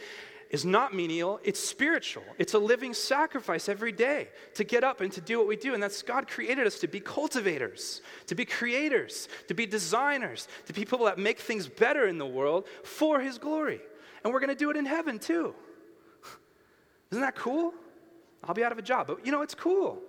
[0.52, 2.24] is not menial, it's spiritual.
[2.38, 5.74] It's a living sacrifice every day to get up and to do what we do.
[5.74, 10.74] And that's God created us to be cultivators, to be creators, to be designers, to
[10.74, 13.82] be people that make things better in the world for His glory.
[14.24, 15.56] And we're going to do it in heaven too.
[17.12, 17.74] Isn't that cool?
[18.44, 20.00] I'll be out of a job, but you know, it's cool.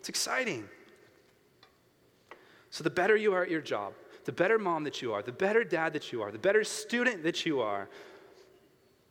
[0.00, 0.68] It's exciting.
[2.70, 3.92] So, the better you are at your job,
[4.24, 7.22] the better mom that you are, the better dad that you are, the better student
[7.24, 7.88] that you are,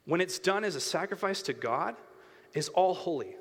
[0.06, 1.96] when it's done as a sacrifice to God,
[2.54, 3.36] is all holy.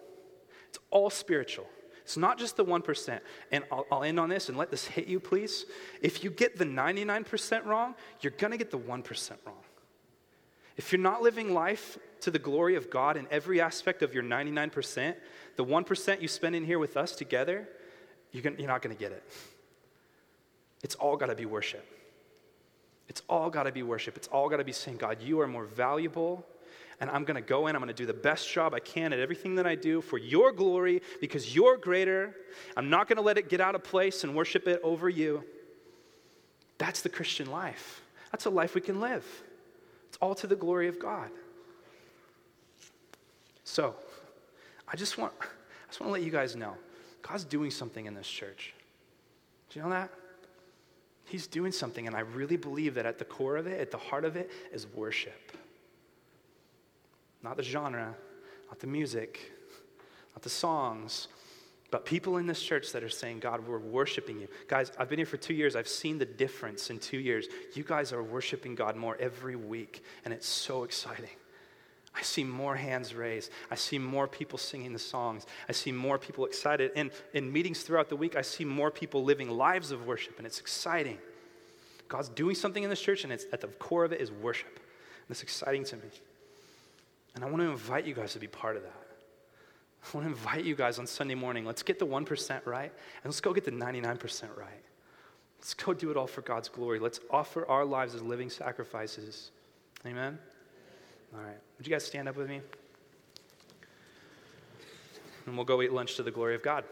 [0.68, 1.66] It's all spiritual.
[2.02, 3.20] It's not just the 1%.
[3.52, 5.66] And I'll, I'll, end on this and let this hit you, please.
[6.02, 9.56] If you get the 99% wrong, you're going to get the 1% wrong.
[10.76, 14.22] If you're not living life to the glory of God in every aspect of your
[14.22, 15.14] 99%,
[15.56, 17.68] the 1% you spend in here with us together,
[18.32, 19.22] you're, gonna, you're not going to get it.
[20.82, 21.86] It's all got to be worship.
[23.08, 24.16] It's all got to be worship.
[24.16, 26.46] It's all got to be saying, God, you are more valuable.
[27.00, 29.12] And I'm going to go in, I'm going to do the best job I can
[29.12, 32.36] at everything that I do for your glory because you're greater.
[32.76, 35.42] I'm not going to let it get out of place and worship it over you.
[36.78, 38.02] That's the Christian life.
[38.32, 39.24] That's a life we can live.
[40.08, 41.30] It's all to the glory of God.
[43.64, 43.94] So,
[44.86, 45.46] I just want, I
[45.88, 46.74] just want to let you guys know
[47.22, 48.74] God's doing something in this church.
[49.70, 50.10] Do you know that?
[51.30, 53.98] He's doing something, and I really believe that at the core of it, at the
[53.98, 55.56] heart of it, is worship.
[57.40, 58.16] Not the genre,
[58.66, 59.52] not the music,
[60.34, 61.28] not the songs,
[61.92, 64.48] but people in this church that are saying, God, we're worshiping you.
[64.66, 65.76] Guys, I've been here for two years.
[65.76, 67.46] I've seen the difference in two years.
[67.74, 71.30] You guys are worshiping God more every week, and it's so exciting.
[72.14, 73.50] I see more hands raised.
[73.70, 75.46] I see more people singing the songs.
[75.68, 76.90] I see more people excited.
[76.96, 80.46] And in meetings throughout the week, I see more people living lives of worship, and
[80.46, 81.18] it's exciting.
[82.08, 84.74] God's doing something in this church, and it's at the core of it is worship.
[84.76, 86.10] And it's exciting to me.
[87.36, 89.06] And I want to invite you guys to be part of that.
[90.02, 91.64] I want to invite you guys on Sunday morning.
[91.64, 92.92] Let's get the 1% right,
[93.22, 94.68] and let's go get the 99% right.
[95.58, 96.98] Let's go do it all for God's glory.
[96.98, 99.50] Let's offer our lives as living sacrifices.
[100.06, 100.38] Amen?
[101.32, 101.56] All right.
[101.78, 102.60] Would you guys stand up with me?
[105.46, 106.84] And we'll go eat lunch to the glory of God.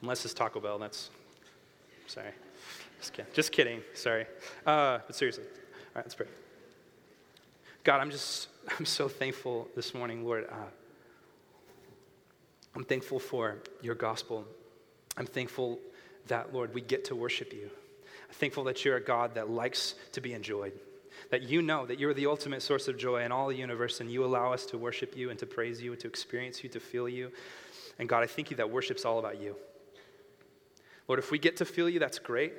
[0.00, 1.10] Unless it's Taco Bell, that's.
[2.06, 2.30] Sorry.
[2.98, 3.32] Just kidding.
[3.34, 3.82] Just kidding.
[3.94, 4.26] Sorry.
[4.66, 5.44] Uh, but seriously.
[5.44, 6.26] All right, let's pray.
[7.84, 8.48] God, I'm just,
[8.78, 10.46] I'm so thankful this morning, Lord.
[10.50, 10.56] Uh,
[12.74, 14.46] I'm thankful for your gospel.
[15.16, 15.78] I'm thankful
[16.28, 17.68] that, Lord, we get to worship you.
[18.28, 20.72] I'm thankful that you're a God that likes to be enjoyed
[21.30, 24.10] that you know that you're the ultimate source of joy in all the universe, and
[24.10, 26.80] you allow us to worship you and to praise you and to experience you, to
[26.80, 27.30] feel you.
[27.98, 29.56] And God, I thank you that worship's all about you.
[31.08, 32.54] Lord, if we get to feel you, that's great.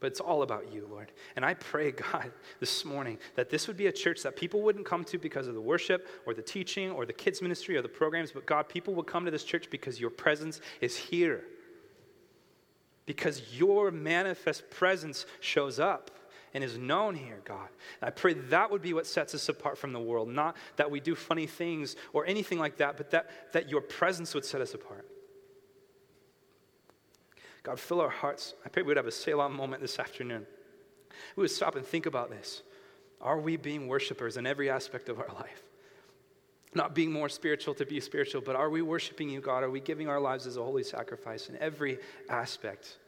[0.00, 1.12] But it's all about you, Lord.
[1.36, 4.86] And I pray, God, this morning that this would be a church that people wouldn't
[4.86, 7.88] come to because of the worship or the teaching or the kids' ministry or the
[7.88, 11.44] programs, but God, people would come to this church because your presence is here.
[13.06, 16.10] Because your manifest presence shows up
[16.54, 17.68] and is known here, God.
[18.00, 20.90] And I pray that would be what sets us apart from the world, not that
[20.90, 24.60] we do funny things or anything like that, but that, that your presence would set
[24.60, 25.06] us apart.
[27.62, 28.54] God, fill our hearts.
[28.64, 30.46] I pray we would have a Selah moment this afternoon.
[31.34, 32.62] We would stop and think about this.
[33.20, 35.62] Are we being worshipers in every aspect of our life?
[36.74, 39.64] Not being more spiritual to be spiritual, but are we worshiping you, God?
[39.64, 42.98] Are we giving our lives as a holy sacrifice in every aspect?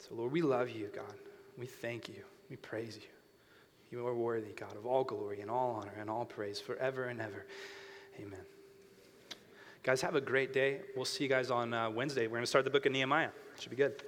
[0.00, 1.14] So, Lord, we love you, God.
[1.58, 2.22] We thank you.
[2.48, 3.08] We praise you.
[3.90, 7.20] You are worthy, God, of all glory and all honor and all praise forever and
[7.20, 7.46] ever.
[8.20, 8.40] Amen.
[9.82, 10.80] Guys, have a great day.
[10.94, 12.26] We'll see you guys on uh, Wednesday.
[12.26, 13.30] We're going to start the book of Nehemiah.
[13.58, 14.02] Should be good.